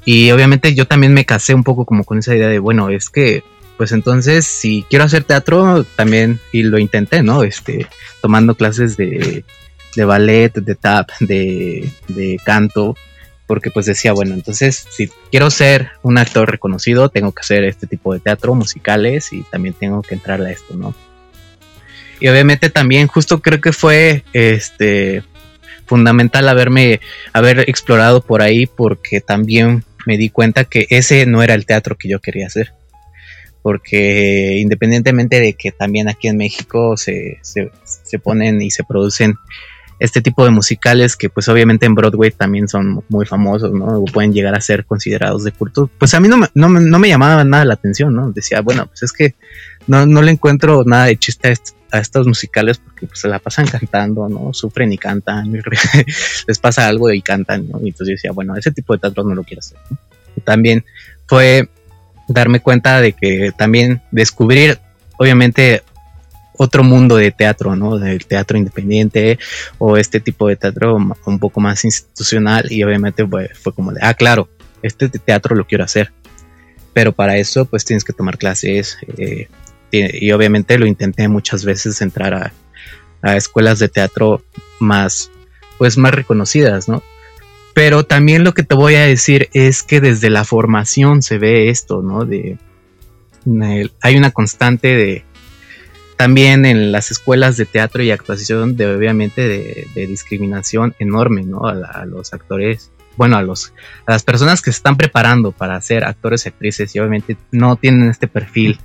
[0.04, 3.10] y obviamente yo también me casé un poco como con esa idea de, bueno, es
[3.10, 3.42] que,
[3.76, 7.42] pues entonces, si quiero hacer teatro, también, y lo intenté, ¿no?
[7.42, 7.86] Este,
[8.22, 9.44] tomando clases de,
[9.96, 12.96] ballet, de tap, de, de canto,
[13.46, 17.86] porque pues decía, bueno, entonces si quiero ser un actor reconocido, tengo que hacer este
[17.86, 20.94] tipo de teatro, musicales y también tengo que entrar a esto, ¿no?
[22.20, 25.22] Y obviamente también justo creo que fue este
[25.86, 27.00] fundamental haberme
[27.32, 31.96] haber explorado por ahí porque también me di cuenta que ese no era el teatro
[31.96, 32.72] que yo quería hacer.
[33.64, 39.36] Porque independientemente de que también aquí en México se, se, se ponen y se producen
[39.98, 43.86] este tipo de musicales que pues obviamente en Broadway también son muy famosos, ¿no?
[44.00, 45.90] O pueden llegar a ser considerados de culto.
[45.98, 48.30] Pues a mí no me, no, no me llamaba nada la atención, ¿no?
[48.30, 49.34] Decía, bueno, pues es que
[49.86, 51.54] no, no le encuentro nada de chiste
[51.90, 54.52] a, estos musicales porque pues se la pasan cantando, ¿no?
[54.52, 55.52] Sufren y cantan,
[56.48, 57.78] les pasa algo y cantan, ¿no?
[57.80, 59.78] Y entonces yo decía, bueno, ese tipo de teatro no lo quiero hacer.
[60.44, 60.84] También
[61.26, 61.70] fue
[62.28, 64.78] darme cuenta de que también descubrir,
[65.18, 65.82] obviamente,
[66.56, 67.98] otro mundo de teatro, ¿no?
[67.98, 69.38] Del teatro independiente
[69.78, 74.14] o este tipo de teatro un poco más institucional y obviamente fue, como de, ah,
[74.14, 74.48] claro,
[74.82, 76.12] este teatro lo quiero hacer,
[76.92, 79.48] pero para eso pues tienes que tomar clases eh,
[79.90, 82.52] y obviamente lo intenté muchas veces entrar a,
[83.22, 84.44] a, escuelas de teatro
[84.80, 85.30] más,
[85.78, 87.02] pues más reconocidas, ¿no?
[87.74, 91.68] Pero también lo que te voy a decir es que desde la formación se ve
[91.70, 92.24] esto, ¿no?
[92.24, 92.56] De,
[94.00, 95.24] hay una constante de
[96.16, 101.66] también en las escuelas de teatro y actuación de obviamente de, discriminación enorme ¿no?
[101.66, 103.74] A, los actores bueno a los
[104.06, 107.76] a las personas que se están preparando para ser actores y actrices y obviamente no
[107.76, 108.78] tienen este perfil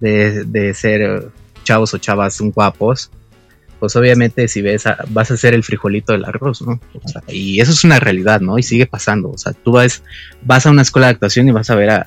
[0.00, 1.30] de, ser
[1.64, 3.10] chavos o chavas guapos
[3.80, 6.78] pues obviamente si ves vas a ser el frijolito del arroz no
[7.26, 10.02] y eso es una realidad no y sigue pasando o sea tú vas
[10.42, 12.06] vas a una escuela de actuación y vas a ver a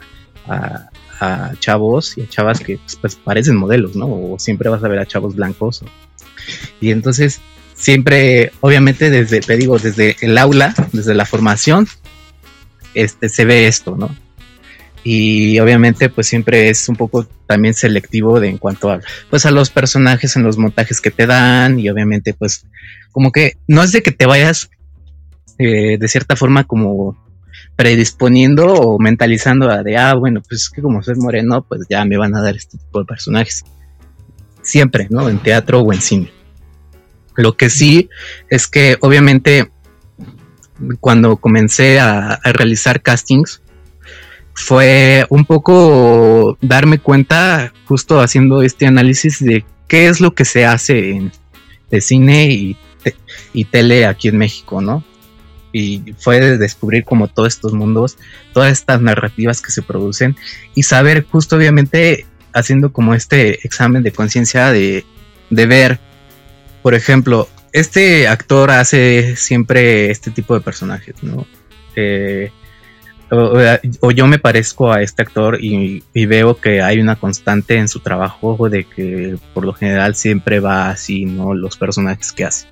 [1.19, 4.07] a chavos y a chavas que pues, parecen modelos, ¿no?
[4.07, 5.83] O siempre vas a ver a chavos blancos.
[6.81, 7.39] Y entonces,
[7.73, 11.87] siempre, obviamente, desde, te digo, desde el aula, desde la formación,
[12.93, 14.15] este, se ve esto, ¿no?
[15.03, 19.51] Y obviamente, pues siempre es un poco también selectivo de en cuanto a, pues a
[19.51, 22.65] los personajes en los montajes que te dan y obviamente, pues,
[23.11, 24.69] como que no es de que te vayas
[25.59, 27.21] eh, de cierta forma como
[27.75, 32.05] predisponiendo o mentalizando a de, ah, bueno, pues es que como soy moreno, pues ya
[32.05, 33.63] me van a dar este tipo de personajes.
[34.61, 35.27] Siempre, ¿no?
[35.27, 36.31] En teatro o en cine.
[37.35, 38.09] Lo que sí
[38.49, 39.71] es que obviamente
[40.99, 43.61] cuando comencé a, realizar castings,
[44.53, 50.65] fue un poco darme cuenta, justo haciendo este análisis de qué es lo que se
[50.65, 51.31] hace en,
[51.89, 52.77] de cine y,
[53.53, 55.03] y tele aquí en México, ¿no?
[55.73, 58.17] y fue descubrir como todos estos mundos,
[58.53, 60.37] todas estas narrativas que se producen
[60.75, 65.03] y saber justo obviamente haciendo como este examen de conciencia de,
[65.49, 65.99] ver,
[66.83, 71.47] por ejemplo, este actor hace siempre este tipo de personajes, ¿no?
[71.95, 72.51] Eh,
[73.29, 77.99] o, yo me parezco a este actor y, veo que hay una constante en su
[77.99, 81.53] trabajo de que por lo general siempre va así, ¿no?
[81.53, 82.67] Los personajes que hace.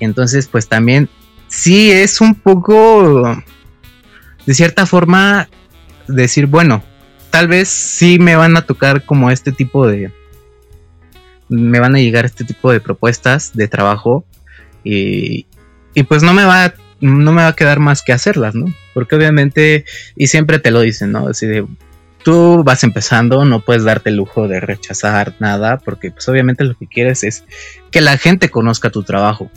[0.00, 1.08] Entonces, pues también
[1.48, 3.42] sí es un poco,
[4.46, 5.48] de cierta forma,
[6.08, 6.82] decir, bueno,
[7.30, 10.12] tal vez sí me van a tocar como este tipo de,
[11.48, 14.24] me van a llegar este tipo de propuestas de trabajo
[14.82, 15.46] y,
[15.94, 16.74] y pues no me va
[17.04, 18.72] no me va a quedar más que hacerlas, ¿no?
[18.94, 19.84] Porque obviamente,
[20.16, 21.28] y siempre te lo dicen, ¿no?
[21.28, 21.46] Así
[22.22, 26.74] tú vas empezando, no puedes darte el lujo de rechazar nada, porque pues obviamente lo
[26.74, 27.44] que quieres es
[27.90, 29.50] que la gente conozca tu trabajo.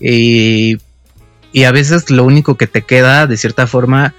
[0.00, 0.78] Y,
[1.52, 4.14] y a veces lo único que te queda, de cierta forma,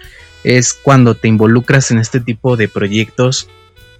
[0.45, 3.49] es cuando te involucras en este tipo de proyectos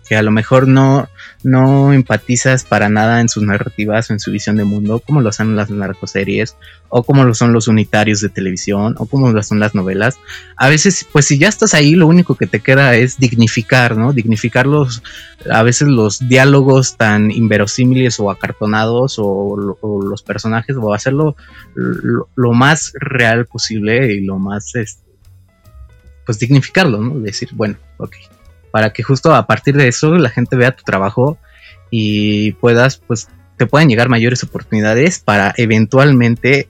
[0.08, 1.10] que a lo mejor no,
[1.44, 5.32] no empatizas para nada en sus narrativas o en su visión de mundo, como lo
[5.32, 6.56] son las narcoseries,
[6.90, 10.18] o como lo son los unitarios de televisión, o como lo son las novelas.
[10.56, 14.14] A veces, pues si ya estás ahí, lo único que te queda es dignificar, ¿no?
[14.14, 15.04] Dignificar los,
[15.50, 19.56] a veces los diálogos tan inverosímiles o acartonados, o,
[20.02, 21.36] los personajes, o hacerlo
[21.76, 25.04] lo, más real posible y lo más, este,
[26.26, 27.20] pues dignificarlo, ¿no?
[27.20, 28.16] Decir, bueno, ok,
[28.72, 31.38] para que justo a partir de eso la gente vea tu trabajo
[31.90, 36.70] y puedas, pues, te puedan llegar mayores oportunidades para eventualmente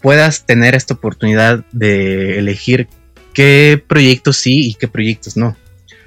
[0.00, 2.88] puedas tener esta oportunidad de elegir
[3.32, 5.56] qué proyectos sí y qué proyectos no.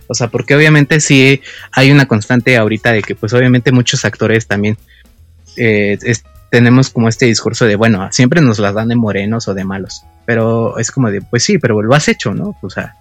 [0.07, 1.41] O sea, porque obviamente sí
[1.71, 4.77] hay una constante ahorita de que pues obviamente muchos actores también
[5.57, 5.97] eh,
[6.49, 10.03] tenemos como este discurso de, bueno, siempre nos las dan de morenos o de malos.
[10.25, 12.55] Pero es como de, pues sí, pero lo has hecho, ¿no?
[12.61, 12.95] O sea,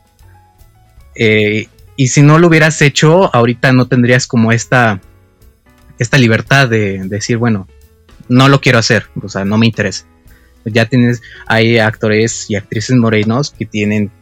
[1.18, 1.66] eh,
[1.96, 5.00] y si no lo hubieras hecho, ahorita no tendrías como esta,
[5.98, 7.66] esta libertad de, decir, bueno,
[8.28, 10.06] no lo quiero hacer, o sea, no me interesa.
[10.64, 14.12] Ya tienes, hay actores y actrices morenos que tienen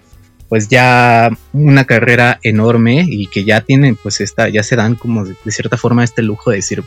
[0.48, 5.24] pues ya una carrera enorme y que ya tienen pues esta, ya se dan como
[5.24, 6.82] de, cierta forma este lujo de decir,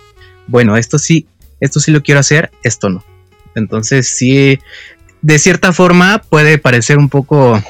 [0.48, 1.28] bueno, esto sí,
[1.60, 3.04] esto sí lo quiero hacer, esto no.
[3.54, 4.60] Entonces sí,
[5.22, 7.62] de cierta forma puede parecer un poco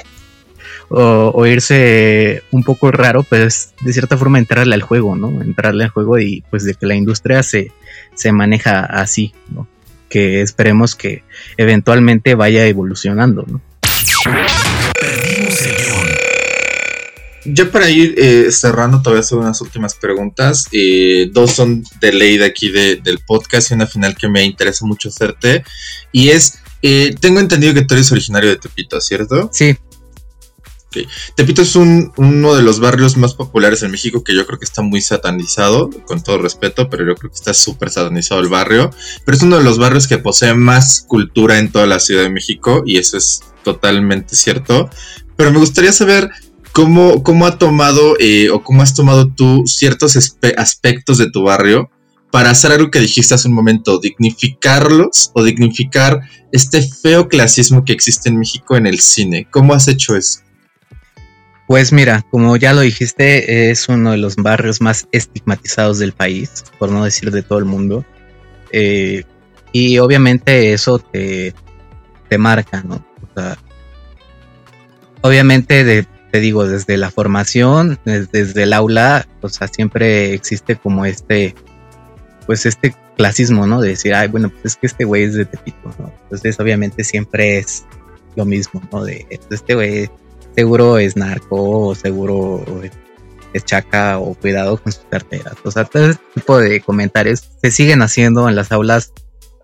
[0.89, 5.41] o, oírse un poco raro, pero es de cierta forma entrarle al juego, ¿no?
[5.41, 7.71] Entrarle al juego y pues de que la industria se,
[8.15, 9.67] se maneja así, ¿no?
[10.09, 11.23] Que esperemos que
[11.57, 13.61] eventualmente vaya evolucionando, ¿no?
[17.45, 20.67] Ya para ir eh, cerrando, todavía hacer unas últimas preguntas.
[20.71, 24.85] Eh, dos son de ley de aquí del podcast y una final que me interesa
[24.85, 25.63] mucho hacerte.
[26.11, 29.49] Y es, eh, tengo entendido que tú eres originario de Tepito, ¿cierto?
[29.53, 29.77] Sí.
[31.35, 34.81] Tepito es uno de los barrios más populares en México que yo creo que está
[34.81, 38.89] muy satanizado, con todo respeto, pero yo creo que está súper satanizado el barrio.
[39.23, 42.29] Pero es uno de los barrios que posee más cultura en toda la Ciudad de
[42.29, 44.89] México y eso es totalmente cierto.
[45.35, 46.31] Pero me gustaría saber
[46.71, 50.17] cómo, cómo ha tomado eh, o cómo has tomado tú ciertos
[50.57, 51.89] aspectos de tu barrio
[52.31, 56.21] para hacer algo que dijiste hace un momento, dignificarlos o dignificar
[56.51, 59.47] este feo clasismo que existe en México en el cine.
[59.51, 60.41] ¿Cómo has hecho eso?
[61.69, 66.63] Pues mira, como ya lo dijiste, es uno de los barrios más estigmatizados del país,
[66.79, 68.03] por no decir de todo el mundo.
[68.71, 69.23] Eh,
[69.71, 71.53] y obviamente eso te,
[72.27, 72.95] te marca, ¿no?
[72.95, 73.55] O sea,
[75.21, 81.53] obviamente te digo, desde la formación, desde, el aula, o sea, siempre existe como este,
[82.47, 83.79] pues este clasismo, ¿no?
[83.79, 86.11] De decir, ay, bueno, pues es que este güey es de Tepito, ¿no?
[86.23, 87.85] Entonces obviamente siempre es
[88.35, 89.03] lo mismo, ¿no?
[89.03, 90.09] De este güey
[90.55, 92.63] seguro es narco o seguro
[93.53, 95.55] es chaca o cuidado con sus carteras.
[95.63, 99.11] O sea, todo este tipo de comentarios se siguen haciendo en las aulas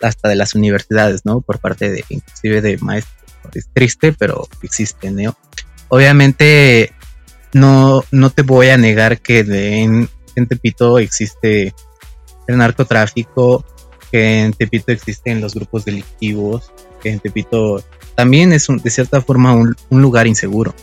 [0.01, 1.41] hasta de las universidades, ¿no?
[1.41, 3.15] Por parte de inclusive de maestros.
[3.53, 5.35] Es triste, pero existe, ¿no?
[5.89, 6.93] Obviamente
[7.53, 11.73] no, no te voy a negar que en, en Tepito existe
[12.47, 13.63] el narcotráfico,
[14.11, 16.71] que en Tepito existen los grupos delictivos,
[17.05, 17.83] que en Tepito
[18.15, 20.73] también es de cierta forma un, lugar inseguro.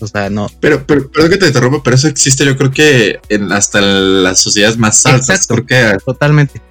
[0.00, 0.50] O sea, no.
[0.60, 4.40] Pero, pero, perdón que te interrumpa, pero eso existe, yo creo que en hasta las
[4.40, 5.46] sociedades más altas.
[5.46, 5.98] Porque...
[6.04, 6.62] Totalmente.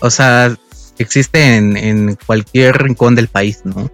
[0.00, 0.56] O sea,
[0.96, 3.90] existe en, en, cualquier rincón del país, ¿no?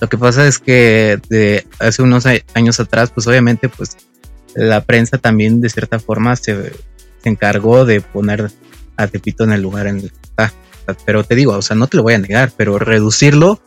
[0.00, 2.24] Lo que pasa es que de hace unos
[2.54, 3.96] años atrás, pues obviamente, pues
[4.54, 6.72] la prensa también de cierta forma se,
[7.22, 8.50] se encargó de poner
[8.96, 10.52] a Tepito en el lugar en el que está.
[11.04, 13.60] Pero te digo, o sea, no te lo voy a negar, pero reducirlo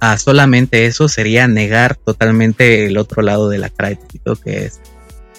[0.00, 3.96] a solamente eso sería negar totalmente el otro lado de la cara
[4.42, 4.80] que es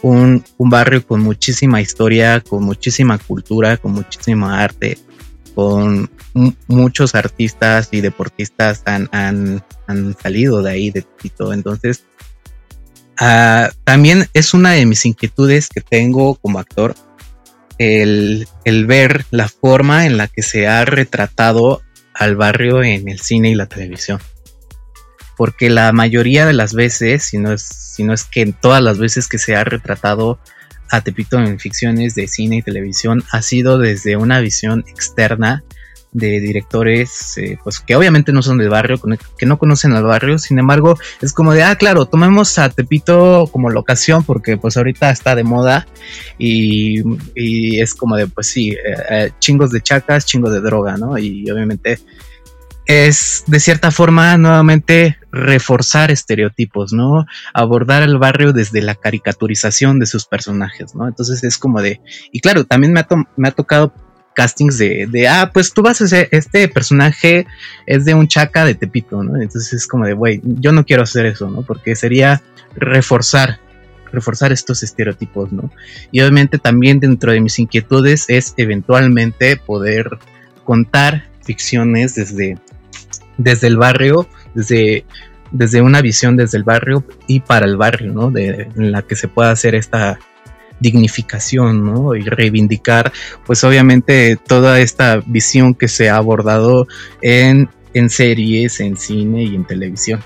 [0.04, 4.98] un, barrio con muchísima historia, con muchísima cultura, con muchísima arte,
[5.56, 6.10] con
[6.68, 11.54] muchos artistas y deportistas han, han, salido de ahí de Tepito.
[11.54, 12.04] Entonces,
[13.20, 16.96] ah, también es una de mis inquietudes que tengo como actor,
[17.78, 21.82] el, el ver la forma en la que se ha retratado
[22.14, 24.20] al barrio en el cine y la televisión.
[25.36, 29.00] Porque la mayoría de las veces, si no es, si no es que todas las
[29.00, 30.40] veces que se ha retratado
[30.90, 35.64] a Tepito en ficciones de cine y televisión, ha sido desde una visión externa
[36.14, 39.00] de directores, eh, pues que obviamente no son del barrio,
[39.38, 43.50] que no conocen al barrio, sin embargo, es como de, ah, claro, tomemos a Tepito
[43.52, 45.88] como locación porque pues ahorita está de moda
[46.38, 47.02] y,
[47.82, 48.78] es como de, pues sí, eh,
[49.10, 51.18] eh, chingos de chacas, chingos de droga, ¿no?
[51.18, 52.00] Y obviamente
[52.86, 57.26] es de cierta forma nuevamente reforzar estereotipos, ¿no?
[57.54, 61.08] Abordar el barrio desde la caricaturización de sus personajes, ¿no?
[61.08, 62.02] Entonces es como de,
[62.32, 63.08] y claro, también me ha,
[63.38, 63.94] me ha tocado
[64.34, 67.46] castings de, de, ah, pues tú vas a ser, este personaje
[67.86, 69.42] es de un chaca de Tepito, ¿no?
[69.42, 71.62] Entonces es como de, güey, yo no quiero hacer eso, ¿no?
[71.62, 72.42] Porque sería
[72.76, 73.60] reforzar,
[74.12, 75.72] reforzar estos estereotipos, ¿no?
[76.12, 80.18] Y obviamente también dentro de mis inquietudes es eventualmente poder
[80.64, 82.58] contar ficciones desde,
[83.38, 85.06] desde el barrio, desde,
[85.52, 88.32] desde una visión desde el barrio y para el barrio, ¿no?
[88.32, 90.20] De, en la que se pueda hacer esta
[90.84, 92.16] dignificación, ¿no?
[92.16, 93.12] Y reivindicar,
[93.46, 96.88] pues obviamente toda esta visión que se ha abordado
[97.22, 100.24] en, en series, en cine y en televisión.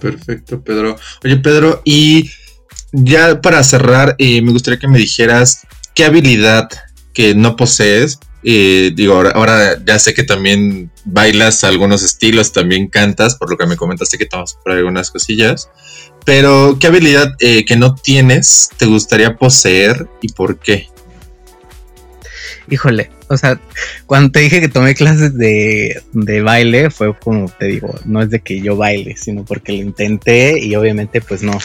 [0.00, 0.96] Perfecto, Pedro.
[1.24, 2.30] Oye, Pedro, y
[2.92, 6.68] ya para cerrar, eh, me gustaría que me dijeras qué habilidad
[7.14, 13.36] que no posees y digo, ahora, ya sé que también bailas algunos estilos, también cantas,
[13.36, 15.70] por lo que me comentaste que a por algunas cosillas.
[16.24, 20.88] Pero, ¿qué habilidad eh, que no tienes te gustaría poseer y por qué?
[22.70, 23.60] Híjole, o sea,
[24.06, 26.02] cuando te dije que tomé clases de,
[26.42, 30.58] baile, fue como te digo, no es de que yo baile, sino porque lo intenté
[30.58, 31.58] y obviamente pues no.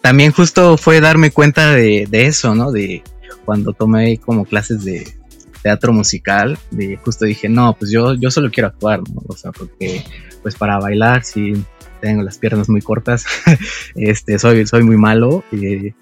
[0.00, 2.72] También justo fue darme cuenta de, de eso, ¿no?
[2.72, 3.02] De
[3.44, 5.18] cuando tomé como clases de,
[5.62, 9.22] teatro musical, de justo dije, no, pues yo, yo solo quiero actuar, ¿no?
[9.26, 10.04] O sea, porque
[10.48, 11.62] pues para bailar sí
[12.00, 13.26] tengo las piernas muy cortas,
[13.94, 15.92] este, soy, soy muy malo y,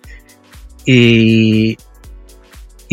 [0.84, 1.76] y,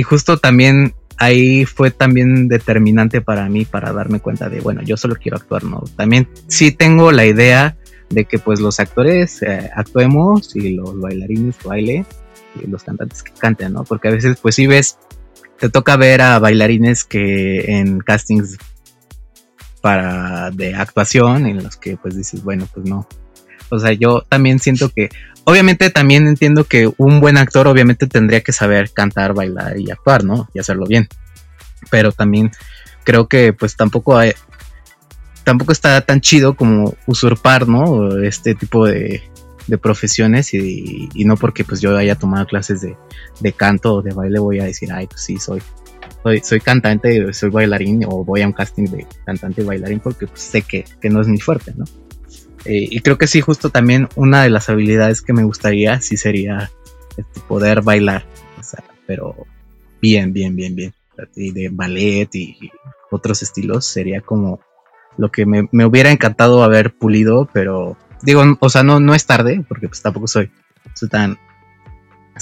[0.01, 5.15] justo también ahí fue también determinante para mí para darme cuenta de, bueno, yo solo
[5.15, 5.83] quiero actuar, ¿no?
[5.95, 7.77] También sí tengo la idea
[8.09, 12.03] de que pues los actores eh, actuemos y los bailarines baile
[12.59, 13.83] y los cantantes que canten, ¿no?
[13.83, 14.97] Porque a veces pues sí ves
[15.59, 18.57] te toca ver a bailarines que en castings
[19.83, 23.05] para de actuación en los que pues dices, bueno, pues no.
[23.67, 25.09] O sea, yo también siento que
[25.43, 30.23] obviamente también entiendo que un buen actor obviamente tendría que saber cantar, bailar y actuar,
[30.23, 30.47] ¿no?
[30.53, 31.09] Y hacerlo bien.
[31.91, 32.49] Pero también
[33.03, 34.31] creo que pues tampoco hay,
[35.43, 38.23] tampoco está tan chido como usurpar, ¿no?
[38.23, 39.21] Este tipo de,
[39.67, 44.39] de profesiones y, no porque pues yo haya tomado clases de, canto o de baile
[44.39, 45.61] voy a decir, ay, pues sí, soy,
[46.23, 50.27] soy, soy cantante, soy bailarín o voy a un casting de cantante y bailarín porque
[50.27, 51.85] pues, sé que, no es mi fuerte, ¿no?
[52.65, 56.15] Eh, y creo que sí, justo también una de las habilidades que me gustaría sí
[56.15, 56.71] sería
[57.17, 58.25] este, poder bailar,
[59.05, 59.35] pero
[60.01, 60.93] bien, bien, bien, bien.
[61.35, 62.71] Y de ballet y
[63.11, 64.61] otros estilos sería como
[65.17, 69.25] lo que me, me hubiera encantado haber pulido, pero digo, o sea, no, no es
[69.25, 70.49] tarde, porque pues tampoco soy
[71.09, 71.37] tan,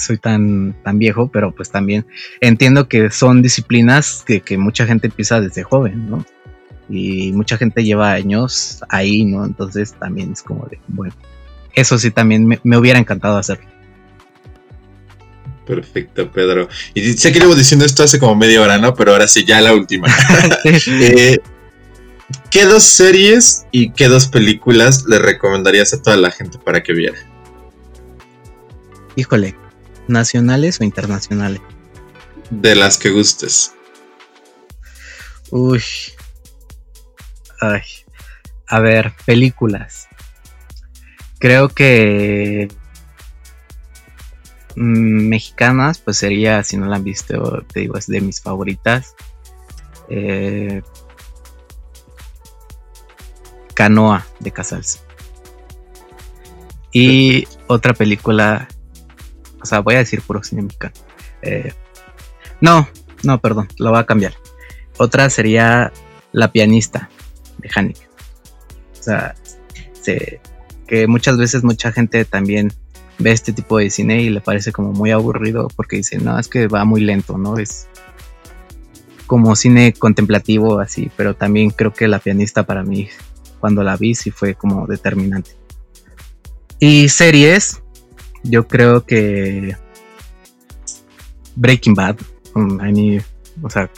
[0.02, 2.06] soy tan, tan viejo, pero pues también
[2.40, 6.24] entiendo que son disciplinas que, mucha gente empieza desde joven, ¿no?
[6.88, 9.44] Y mucha gente lleva años ahí, ¿no?
[9.44, 11.14] Entonces también es como de, bueno,
[11.74, 13.66] eso sí también me, hubiera encantado hacerlo.
[15.66, 16.68] Perfecto, Pedro.
[16.92, 18.94] Y sé que llevo diciendo esto hace como media hora, ¿no?
[18.94, 20.08] Pero ahora sí, ya la última.
[20.64, 21.38] eh,
[22.50, 26.92] ¿Qué dos series y qué dos películas le recomendarías a toda la gente para que
[26.92, 27.16] viera?
[29.16, 29.56] Híjole,
[30.08, 31.60] ¿nacionales o internacionales?
[32.50, 33.74] De las que gustes.
[35.50, 35.82] Uy.
[37.60, 37.82] Ay.
[38.66, 40.08] A ver, películas.
[41.38, 42.68] Creo que
[44.76, 49.14] mm, mexicanas, pues sería, si no la han visto, te digo, es de mis favoritas.
[50.08, 50.82] Eh,
[53.74, 55.00] Canoa de Casals.
[56.92, 58.68] Y otra película,
[59.62, 60.66] o sea, voy a decir puro cine
[61.42, 61.72] eh,
[62.60, 62.88] no,
[63.22, 64.34] no, perdón, lo voy a cambiar.
[64.98, 65.92] Otra sería
[66.32, 67.08] La pianista
[67.58, 68.06] de Haneke.
[68.98, 69.34] O sea,
[70.86, 72.72] que muchas veces mucha gente también
[73.18, 76.48] ve este tipo de cine y le parece como muy aburrido porque dice, no, es
[76.48, 77.58] que va muy lento, ¿no?
[77.58, 77.88] Es
[79.26, 83.08] como cine contemplativo así, pero también creo que La pianista para mí
[83.60, 85.52] cuando la vi sí fue como determinante.
[86.78, 87.81] Y series,
[88.42, 89.76] yo creo que
[91.54, 92.16] Breaking Bad,
[92.54, 93.18] um, a mí,
[93.62, 93.90] o sea,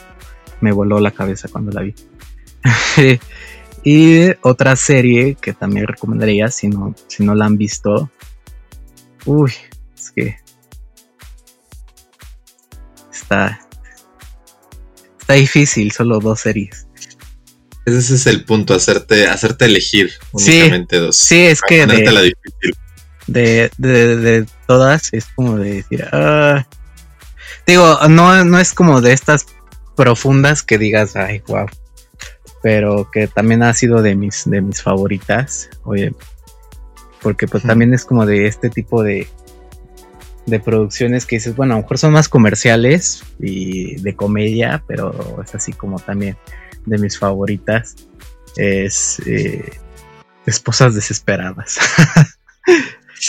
[0.61, 1.95] me voló la cabeza cuando la vi.
[3.85, 8.11] y otra serie que también recomendaría si no, si no la han visto.
[9.27, 9.53] Uy,
[9.97, 10.37] es que
[13.13, 13.61] está,
[15.21, 16.87] está difícil, solo dos series.
[17.87, 21.17] Ese es el punto, hacerte, hacerte elegir únicamente dos.
[21.17, 22.35] Sí, es que de,
[23.27, 26.67] de, todas es como de decir, ah,
[27.67, 29.47] digo, no, no es como de estas
[29.97, 31.67] profundas que digas, ay, wow,
[32.63, 36.15] pero que también ha sido de mis, de mis favoritas, oye,
[37.23, 39.27] porque pues también es como de este tipo de,
[40.47, 45.43] de producciones que dices, bueno, a lo mejor son más comerciales y de comedia, pero
[45.43, 46.37] es así como también
[46.87, 47.97] de mis favoritas.
[48.57, 49.73] Es eh,
[50.47, 51.79] Esposas Desesperadas.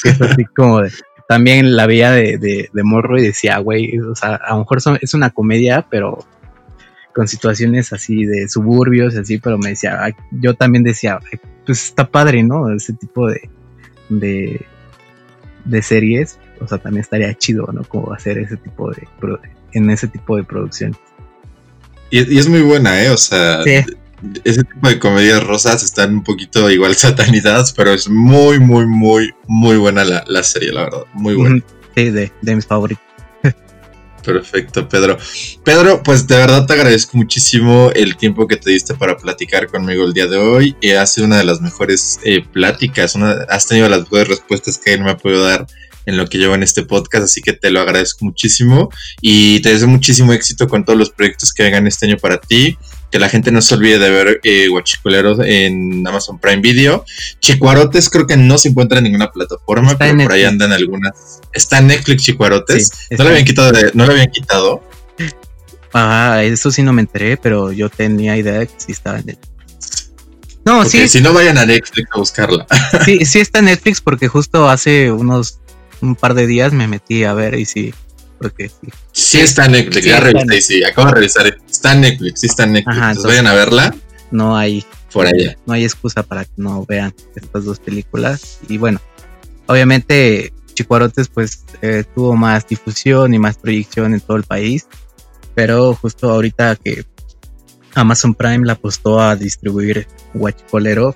[0.04, 0.92] es así como de,
[1.28, 5.14] también la veía de, de, morro y decía, güey, o sea, a lo mejor es
[5.14, 6.26] una comedia, pero
[7.14, 11.20] con situaciones así de suburbios, así, pero me decía, yo también decía,
[11.66, 12.72] pues está padre, ¿no?
[12.74, 13.50] Ese tipo de,
[14.10, 14.66] de,
[15.64, 17.84] de series, o sea, también estaría chido, ¿no?
[17.86, 19.08] Como hacer ese tipo de,
[19.72, 20.96] en ese tipo de producción.
[22.12, 23.10] Y, es muy buena, ¿eh?
[23.10, 23.64] O sea,
[24.44, 29.34] ese tipo de comedias rosas están un poquito igual satanizadas, pero es muy, muy, muy,
[29.48, 31.04] muy buena la, serie, la verdad.
[31.14, 31.64] Muy buena.
[31.96, 33.06] Sí, de, de mis favoritos.
[34.26, 35.18] Perfecto, Pedro.
[35.64, 40.04] Pedro, pues de verdad te agradezco muchísimo el tiempo que te diste para platicar conmigo
[40.04, 40.76] el día de hoy.
[40.82, 44.98] y ha sido una de las mejores eh, pláticas, has tenido las mejores respuestas que
[44.98, 45.68] no me ha podido dar
[46.08, 48.90] en lo que llevo en este podcast, así que te lo agradezco muchísimo
[49.22, 52.78] y te deseo muchísimo éxito con todos los proyectos que vengan este año para ti.
[53.16, 57.06] Que la gente no se olvide de ver eh, Guachiculeros en Amazon Prime Video.
[57.40, 61.40] Chicuarotes creo que no se encuentra en ninguna plataforma, pero por ahí andan algunas.
[61.54, 63.08] Está en Netflix Chicuarotes.
[63.12, 64.84] no le habían quitado, no le habían quitado.
[65.94, 69.28] Ah, eso sí no me enteré, pero yo tenía idea de que sí estaba en
[69.28, 70.12] Netflix.
[70.66, 71.08] No, sí.
[71.08, 72.68] Si no vayan a Netflix a buscarla.
[73.06, 75.62] Sí, sí está en Netflix porque justo hace unos
[76.02, 77.94] un par de días me metí a ver y sí,
[78.38, 78.88] porque sí.
[79.12, 82.64] Sí está en Netflix, ya revisé, sí, acabo de revisar, está en Netflix, sí está
[82.64, 83.96] en Netflix, entonces, vayan a verla.
[84.32, 85.58] No hay, por allá.
[85.66, 89.00] No hay excusa para que no vean estas dos películas y bueno,
[89.68, 94.88] obviamente Chicuarotes pues eh, tuvo más difusión y más proyección en todo el país,
[95.54, 97.06] pero justo ahorita que
[97.96, 101.16] Amazon Prime la apostó a distribuir Huachicolero,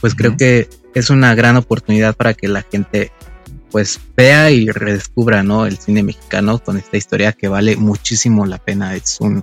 [0.00, 3.12] pues creo que es una gran oportunidad para que la gente
[3.70, 5.66] pues vea y redescubra ¿no?
[5.66, 8.94] el cine mexicano con esta historia que vale muchísimo la pena.
[8.94, 9.42] Es un,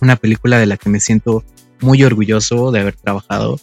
[0.00, 1.44] una película de la que me siento
[1.80, 3.60] muy orgulloso de haber trabajado.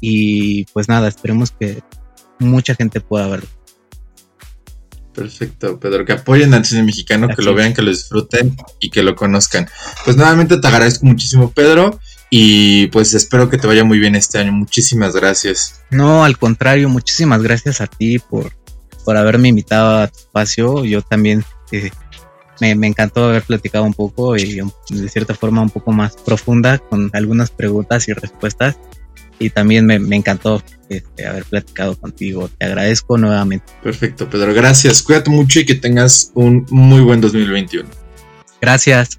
[0.00, 1.82] Y pues nada, esperemos que
[2.38, 3.48] mucha gente pueda verlo.
[5.14, 9.04] Perfecto, Pedro, que apoyen al cine mexicano, que lo vean, que lo disfruten y que
[9.04, 9.68] lo conozcan.
[10.04, 12.00] Pues nuevamente te agradezco muchísimo, Pedro,
[12.30, 14.50] y pues espero que te vaya muy bien este año.
[14.50, 15.82] Muchísimas gracias.
[15.90, 18.52] No, al contrario, muchísimas gracias a ti por,
[19.04, 20.84] por haberme invitado a tu espacio.
[20.84, 21.90] Yo también eh,
[22.60, 27.10] me, encantó haber platicado un poco y de cierta forma un poco más profunda con
[27.12, 28.78] algunas preguntas y respuestas.
[29.38, 32.48] Y también me, encantó este, haber platicado contigo.
[32.56, 33.66] Te agradezco nuevamente.
[33.82, 34.54] Perfecto, Pedro.
[34.54, 35.02] Gracias.
[35.02, 37.88] Cuídate mucho y que tengas un muy buen 2021.
[38.60, 39.18] Gracias.